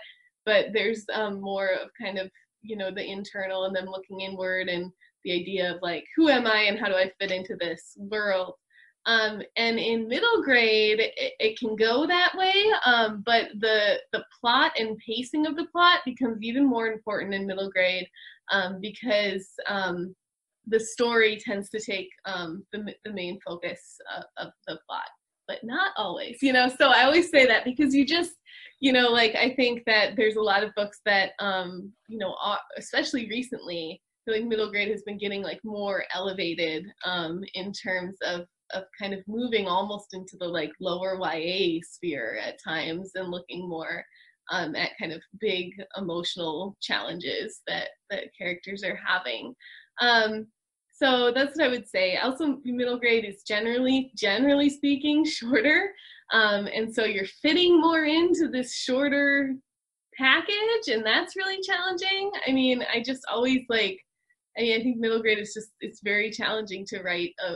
[0.44, 2.30] but there's um, more of kind of
[2.62, 4.92] you know the internal and then looking inward and
[5.24, 8.54] the idea of like who am i and how do i fit into this world
[9.06, 12.52] um, and in middle grade it, it can go that way
[12.84, 17.46] um, but the the plot and pacing of the plot becomes even more important in
[17.46, 18.06] middle grade
[18.52, 20.14] um, because um,
[20.66, 25.08] the story tends to take um, the, the main focus of, of the plot
[25.48, 26.68] but not always you know?
[26.68, 28.32] So i always say that because you just
[28.80, 32.34] you know like i think that there's a lot of books that um you know
[32.76, 36.86] especially recently I feel like middle grade has been getting like more elevated
[37.54, 42.62] in terms of of kind of moving almost into the like lower YA sphere at
[42.62, 44.04] times and looking more
[44.50, 49.54] um, at kind of big emotional challenges that that characters are having.
[50.00, 50.46] Um,
[50.92, 52.16] so that's what I would say.
[52.16, 55.92] Also, middle grade is generally, generally speaking, shorter,
[56.32, 59.54] um, and so you're fitting more into this shorter
[60.18, 62.30] package, and that's really challenging.
[62.46, 63.98] I mean, I just always like.
[64.58, 67.54] I mean, I think middle grade is just it's very challenging to write a,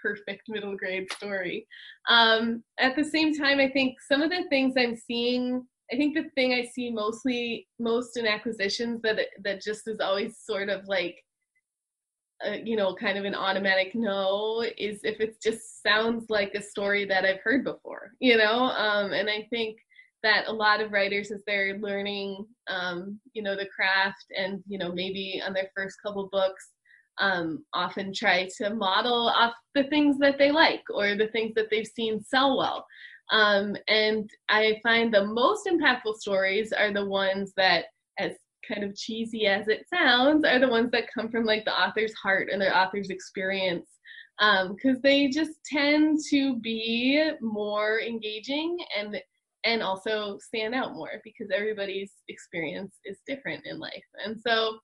[0.00, 1.66] perfect middle grade story.
[2.08, 6.14] Um, at the same time, I think some of the things I'm seeing, I think
[6.14, 10.86] the thing I see mostly most in acquisitions that that just is always sort of
[10.86, 11.16] like,
[12.46, 16.62] uh, you know, kind of an automatic no is if it just sounds like a
[16.62, 18.64] story that I've heard before, you know.
[18.64, 19.78] Um, and I think
[20.22, 24.78] that a lot of writers as they're learning um, you know the craft and you
[24.78, 26.70] know maybe on their first couple books
[27.20, 31.68] um, often try to model off the things that they like or the things that
[31.70, 32.86] they've seen sell well.
[33.30, 37.86] Um, and I find the most impactful stories are the ones that,
[38.18, 38.32] as
[38.66, 42.14] kind of cheesy as it sounds, are the ones that come from like the author's
[42.14, 43.86] heart and their author's experience.
[44.38, 49.20] Because um, they just tend to be more engaging and
[49.64, 54.04] and also stand out more because everybody's experience is different in life.
[54.24, 54.78] And so,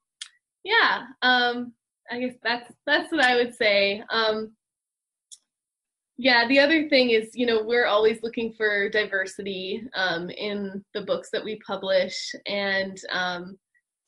[0.64, 1.72] yeah, um,
[2.10, 4.02] I guess that's that's what I would say.
[4.10, 4.52] Um,
[6.18, 11.02] yeah, the other thing is, you know, we're always looking for diversity um, in the
[11.02, 13.58] books that we publish, and um,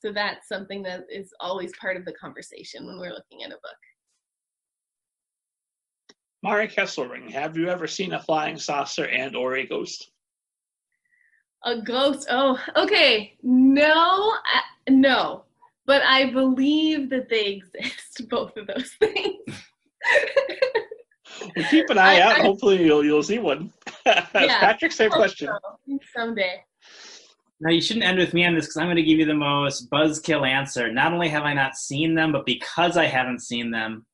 [0.01, 3.59] so that's something that is always part of the conversation when we're looking at a
[3.63, 3.77] book.
[6.43, 10.13] Mari Kesselring, have you ever seen a flying saucer and or a ghost?
[11.65, 12.29] A ghost?
[12.31, 13.35] Oh, okay.
[13.43, 15.45] No, I, no
[15.89, 19.65] but I believe that they exist, both of those things.
[21.57, 22.39] well, keep an eye I, out.
[22.39, 23.73] I, Hopefully, you'll you'll see one.
[24.07, 25.49] Yeah, Patrick, same question.
[25.49, 25.99] So.
[26.17, 26.63] Someday.
[27.61, 29.35] Now you shouldn't end with me on this because I'm going to give you the
[29.35, 30.91] most buzzkill answer.
[30.91, 34.07] Not only have I not seen them, but because I haven't seen them,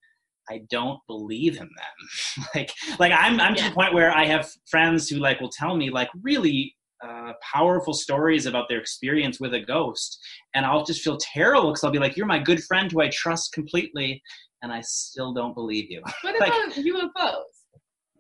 [0.51, 2.47] I don't believe in them.
[2.57, 3.63] like, like I'm I'm yeah.
[3.63, 7.33] to the point where I have friends who like will tell me like really uh,
[7.43, 10.19] powerful stories about their experience with a ghost,
[10.55, 13.09] and I'll just feel terrible because I'll be like, "You're my good friend who I
[13.09, 14.23] trust completely,"
[14.63, 16.03] and I still don't believe you.
[16.23, 17.43] What like, about UFOs?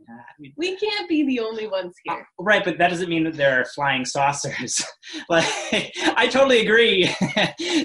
[0.08, 2.14] I mean, we can't be the only ones here.
[2.14, 4.84] Uh, right, but that doesn't mean that there are flying saucers.
[5.28, 5.46] like,
[6.16, 7.04] I totally agree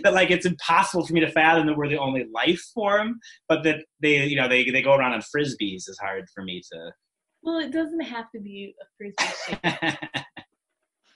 [0.02, 3.64] that like it's impossible for me to fathom that we're the only life form, but
[3.64, 6.92] that they, you know, they they go around on frisbees is hard for me to.
[7.42, 10.26] Well, it doesn't have to be a frisbee.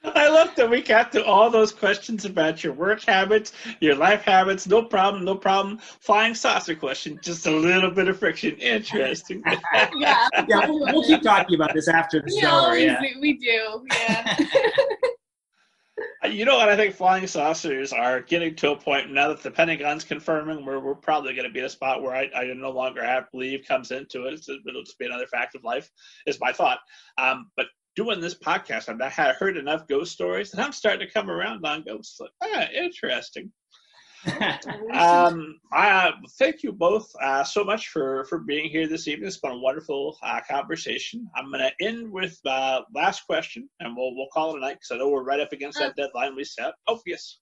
[0.16, 4.24] I love that we got to all those questions about your work habits, your life
[4.24, 4.68] habits.
[4.68, 5.78] No problem, no problem.
[5.78, 8.56] Flying saucer question, just a little bit of friction.
[8.58, 9.42] Interesting.
[9.98, 10.68] yeah, yeah.
[10.68, 12.74] We'll keep talking about this after the show.
[12.74, 13.86] Yeah, we do.
[13.92, 14.38] Yeah.
[16.30, 16.68] you know what?
[16.68, 20.80] I think flying saucers are getting to a point now that the Pentagon's confirming we're,
[20.80, 23.32] we're probably going to be in a spot where I, I no longer have to
[23.32, 24.42] believe comes into it.
[24.68, 25.90] it'll just be another fact of life,
[26.28, 26.80] is my thought.
[27.18, 31.14] Um, but doing this podcast, I've had heard enough ghost stories, and I'm starting to
[31.14, 32.20] come around on ghosts.
[32.20, 33.52] Like, ah, interesting.
[34.94, 39.28] um, I uh, thank you both uh, so much for for being here this evening.
[39.28, 41.30] It's been a wonderful uh, conversation.
[41.36, 44.76] I'm going to end with uh, last question, and we'll we'll call it a night
[44.76, 46.74] because I know we're right up against that uh, deadline we set.
[46.88, 47.40] Oh yes.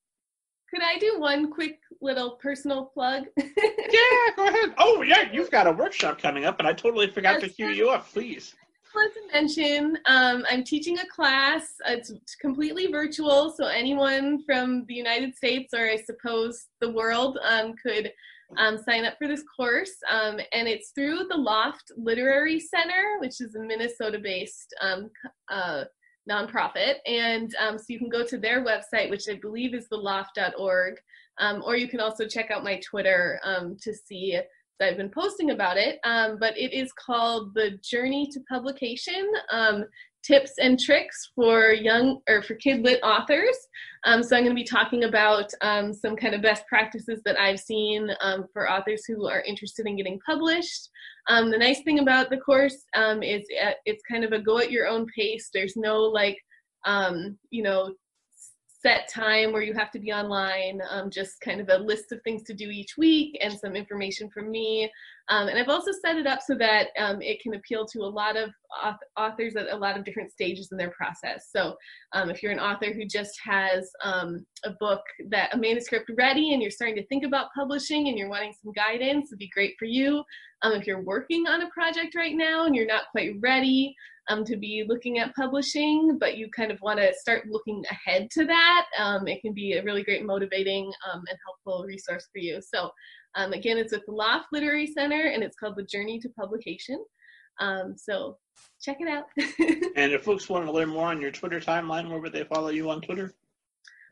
[0.74, 3.26] Could I do one quick little personal plug?
[3.38, 4.74] yeah, go ahead.
[4.80, 7.70] Oh yeah, you've got a workshop coming up, and I totally forgot yes, to cue
[7.70, 8.10] you up.
[8.12, 8.56] Please.
[8.96, 11.76] Want to mention um, I'm teaching a class.
[11.88, 17.74] It's completely virtual, so anyone from the United States or I suppose the world um,
[17.82, 18.12] could
[18.58, 19.94] um, sign up for this course.
[20.10, 25.10] Um, and it's through the Loft Literary Center, which is a Minnesota based um,
[25.50, 25.86] uh,
[26.30, 26.96] nonprofit.
[27.06, 30.96] And um, so you can go to their website, which I believe is theloft.org,
[31.64, 33.40] or you can also check out my Twitter
[33.82, 34.40] to see
[34.82, 36.00] I've been posting about it.
[36.04, 39.30] Um, but it is called the Journey to Publication.
[39.52, 39.86] Um,
[40.24, 43.58] tips and tricks for young or for kid lit authors.
[44.06, 47.40] Um, so I'm going to be talking about um, some kind of best practices that
[47.40, 50.90] I've seen um, for authors who are interested in getting published.
[51.28, 52.86] Um, the nice thing about the course
[53.24, 55.50] is uh, it's kind of a go at your own pace.
[55.54, 56.38] There's no like,
[57.50, 57.94] you know,
[58.82, 62.22] set time where you have to be online, um, just kind of a list of
[62.24, 64.92] things to do each week and some information from me.
[65.32, 68.14] Um, and I've also set it up so that um, it can appeal to a
[68.22, 68.50] lot of
[69.18, 71.48] authors at a lot of different stages in their process.
[71.56, 71.76] So
[72.12, 76.54] um, if you're an author who just has um, a book that a manuscript ready
[76.54, 79.76] and you're starting to think about publishing and you're wanting some guidance, it'd be great
[79.80, 80.22] for you.
[80.64, 83.96] Um, if you're working on a project right now and you're not quite ready,
[84.30, 88.30] um, to be looking at publishing, but you kind of want to start looking ahead
[88.32, 88.86] to that,
[89.26, 92.62] it can be a really great motivating and helpful resource for you.
[92.62, 92.92] So
[93.36, 97.04] um, again, it's with the Loft Literary Center and it's called The Journey to Publication.
[97.60, 98.38] Um, so
[98.82, 99.26] check it out.
[99.96, 102.70] and if folks want to learn more on your Twitter timeline, where would they follow
[102.70, 103.34] you on Twitter?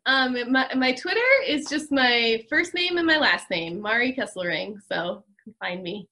[0.06, 4.78] Um, my, my Twitter is just my first name and my last name, Mari Kesselring.
[4.92, 6.08] So you can find me.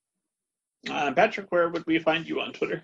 [0.90, 2.84] Uh, Patrick, where would we find you on Twitter?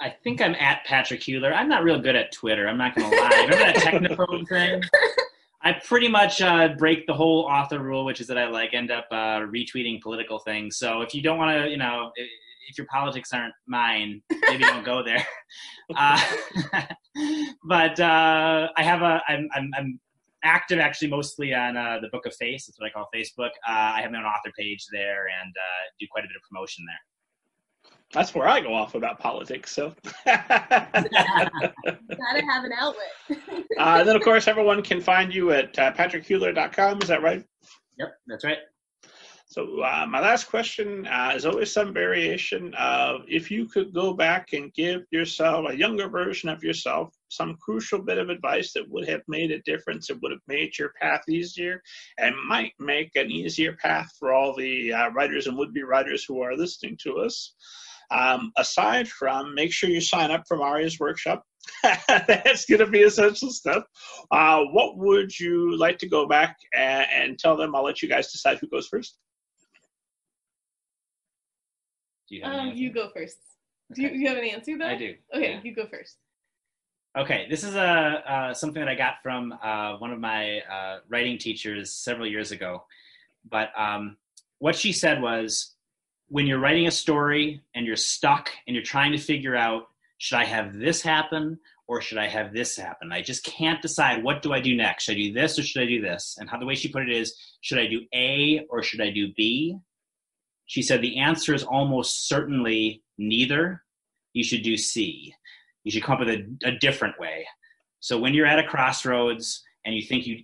[0.00, 1.54] I think I'm at Patrick Hueller.
[1.54, 2.66] I'm not real good at Twitter.
[2.66, 3.46] I'm not going to lie.
[3.48, 4.82] Remember that technophobe thing?
[5.64, 8.90] I pretty much uh, break the whole author rule, which is that I like end
[8.90, 10.76] up uh, retweeting political things.
[10.76, 14.84] So if you don't want to, you know, if your politics aren't mine, maybe don't
[14.84, 15.26] go there.
[15.96, 16.18] Uh,
[17.64, 20.00] but uh, I have a, I'm, I'm, I'm
[20.42, 22.64] active actually mostly on uh, the Book of Face.
[22.64, 23.50] That's what I call Facebook.
[23.68, 25.52] Uh, I have my own author page there and
[26.00, 27.11] do quite a bit of promotion there
[28.12, 29.72] that's where I go off about politics.
[29.72, 29.94] So
[30.24, 30.90] gotta
[31.84, 33.06] have an outlet.
[33.78, 37.02] uh, then, of course, everyone can find you at uh, patrickhueller.com.
[37.02, 37.44] Is that right?
[37.98, 38.58] Yep, that's right.
[39.52, 44.14] So uh, my last question uh, is always some variation of if you could go
[44.14, 48.88] back and give yourself a younger version of yourself some crucial bit of advice that
[48.88, 51.82] would have made a difference, it would have made your path easier
[52.16, 56.40] and might make an easier path for all the uh, writers and would-be writers who
[56.40, 57.54] are listening to us.
[58.10, 61.44] Um, aside from make sure you sign up for Mari's workshop,
[62.06, 63.84] that's going to be essential stuff.
[64.30, 67.74] Uh, what would you like to go back and, and, tell them?
[67.74, 69.18] I'll let you guys decide who goes first.
[72.28, 73.36] You, um, you, go first.
[73.92, 74.08] Okay.
[74.08, 74.86] Do, you, you, have an answer though?
[74.86, 75.14] I do.
[75.34, 75.60] Okay, yeah.
[75.62, 76.16] you go first.
[77.16, 81.00] Okay, this is a uh, something that I got from uh, one of my uh,
[81.10, 82.84] writing teachers several years ago.
[83.50, 84.16] But um,
[84.60, 85.74] what she said was,
[86.32, 90.38] when you're writing a story and you're stuck and you're trying to figure out should
[90.38, 93.12] I have this happen or should I have this happen?
[93.12, 95.04] I just can't decide what do I do next.
[95.04, 96.38] Should I do this or should I do this?
[96.40, 99.10] And how the way she put it is, should I do A or should I
[99.10, 99.76] do B?
[100.64, 103.82] She said the answer is almost certainly neither.
[104.32, 105.34] You should do C.
[105.84, 107.46] You should come up with a, a different way.
[108.00, 110.38] So when you're at a crossroads and you think you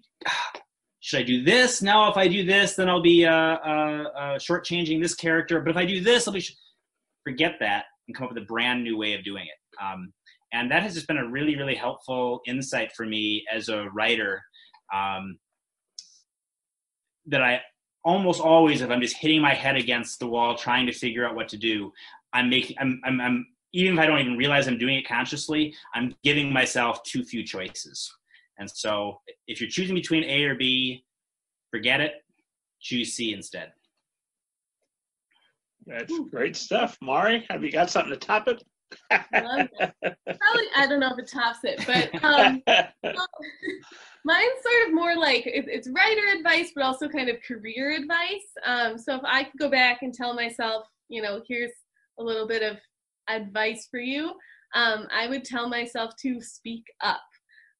[1.08, 1.80] should I do this?
[1.80, 5.58] Now, if I do this, then I'll be uh, uh, uh, shortchanging this character.
[5.58, 6.54] But if I do this, I'll be sh-
[7.24, 9.82] forget that and come up with a brand new way of doing it.
[9.82, 10.12] Um,
[10.52, 14.42] and that has just been a really, really helpful insight for me as a writer.
[14.94, 15.38] Um,
[17.24, 17.62] that I
[18.04, 21.34] almost always, if I'm just hitting my head against the wall trying to figure out
[21.34, 21.90] what to do,
[22.34, 25.74] I'm making, I'm, I'm, I'm even if I don't even realize I'm doing it consciously,
[25.94, 28.12] I'm giving myself too few choices.
[28.58, 31.04] And so if you're choosing between A or B,
[31.70, 32.12] forget it,
[32.80, 33.72] choose C instead.
[35.86, 36.98] That's great stuff.
[37.00, 38.62] Mari, have you got something to top it?
[39.10, 42.62] Probably, I don't know if it tops it, but um,
[44.24, 48.46] mine's sort of more like it, it's writer advice, but also kind of career advice.
[48.64, 51.72] Um, so if I could go back and tell myself, you know, here's
[52.18, 52.76] a little bit of
[53.28, 54.32] advice for you,
[54.74, 57.22] um, I would tell myself to speak up.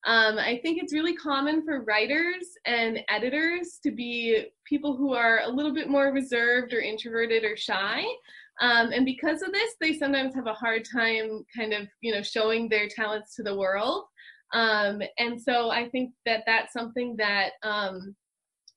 [0.07, 5.41] Um, I think it's really common for writers and editors to be people who are
[5.45, 8.05] a little bit more reserved or introverted or shy.
[8.61, 12.23] Um, and because of this, they sometimes have a hard time kind of, you know,
[12.23, 14.05] showing their talents to the world.
[14.53, 18.15] Um, and so I think that that's something that um,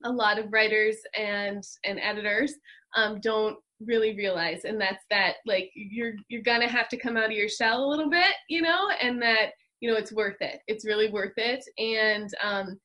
[0.04, 2.54] a lot of writers and, and editors
[2.96, 7.26] um, don't really realize and that's that like you're you're gonna have to come out
[7.26, 10.62] of your shell a little bit you know and that you know it's worth it.
[10.68, 11.64] It's really worth it.
[11.78, 12.80] And um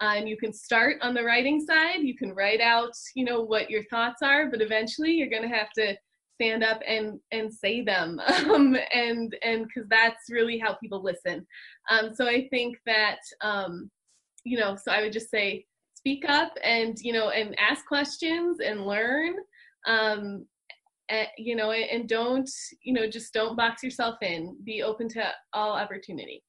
[0.00, 2.00] and you can start on the writing side.
[2.00, 5.56] You can write out you know what your thoughts are but eventually you're going to
[5.56, 5.96] have to
[6.34, 8.20] stand up and and say them
[8.50, 11.46] um, and and because that's really how people listen.
[11.90, 13.90] Um, so i think that um,
[14.44, 15.64] you know so i would just say
[15.94, 19.34] speak up and you know and ask questions and learn
[19.86, 20.46] um,
[21.08, 22.48] and, you know and don't
[22.82, 26.42] you know just don't box yourself in be open to all opportunity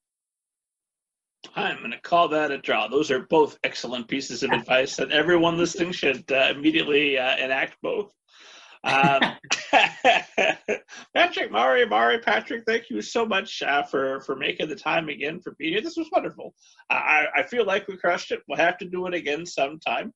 [1.56, 2.88] I'm going to call that a draw.
[2.88, 7.76] Those are both excellent pieces of advice, and everyone listening should uh, immediately uh, enact
[7.84, 8.14] both.
[8.84, 9.22] Um,
[11.16, 15.40] Patrick, Mari, Mari, Patrick, thank you so much uh, for for making the time again
[15.40, 15.82] for being here.
[15.82, 16.54] This was wonderful.
[16.90, 18.42] I, I feel like we crushed it.
[18.48, 20.14] We'll have to do it again sometime.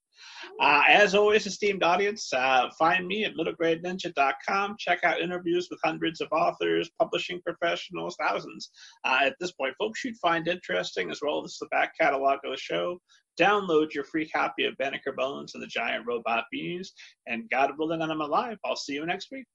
[0.62, 4.76] Uh, as always, esteemed audience, uh, find me at middlegradeninja.com.
[4.80, 8.72] Check out interviews with hundreds of authors, publishing professionals, thousands.
[9.06, 12.52] Uh, at this point, folks you'd find interesting, as well as the back catalog of
[12.52, 13.00] the show.
[13.40, 16.94] Download your free copy of Banneker Bones and the Giant Robot Bees.
[17.28, 19.46] And God willing, I'm alive, I'll see you next week.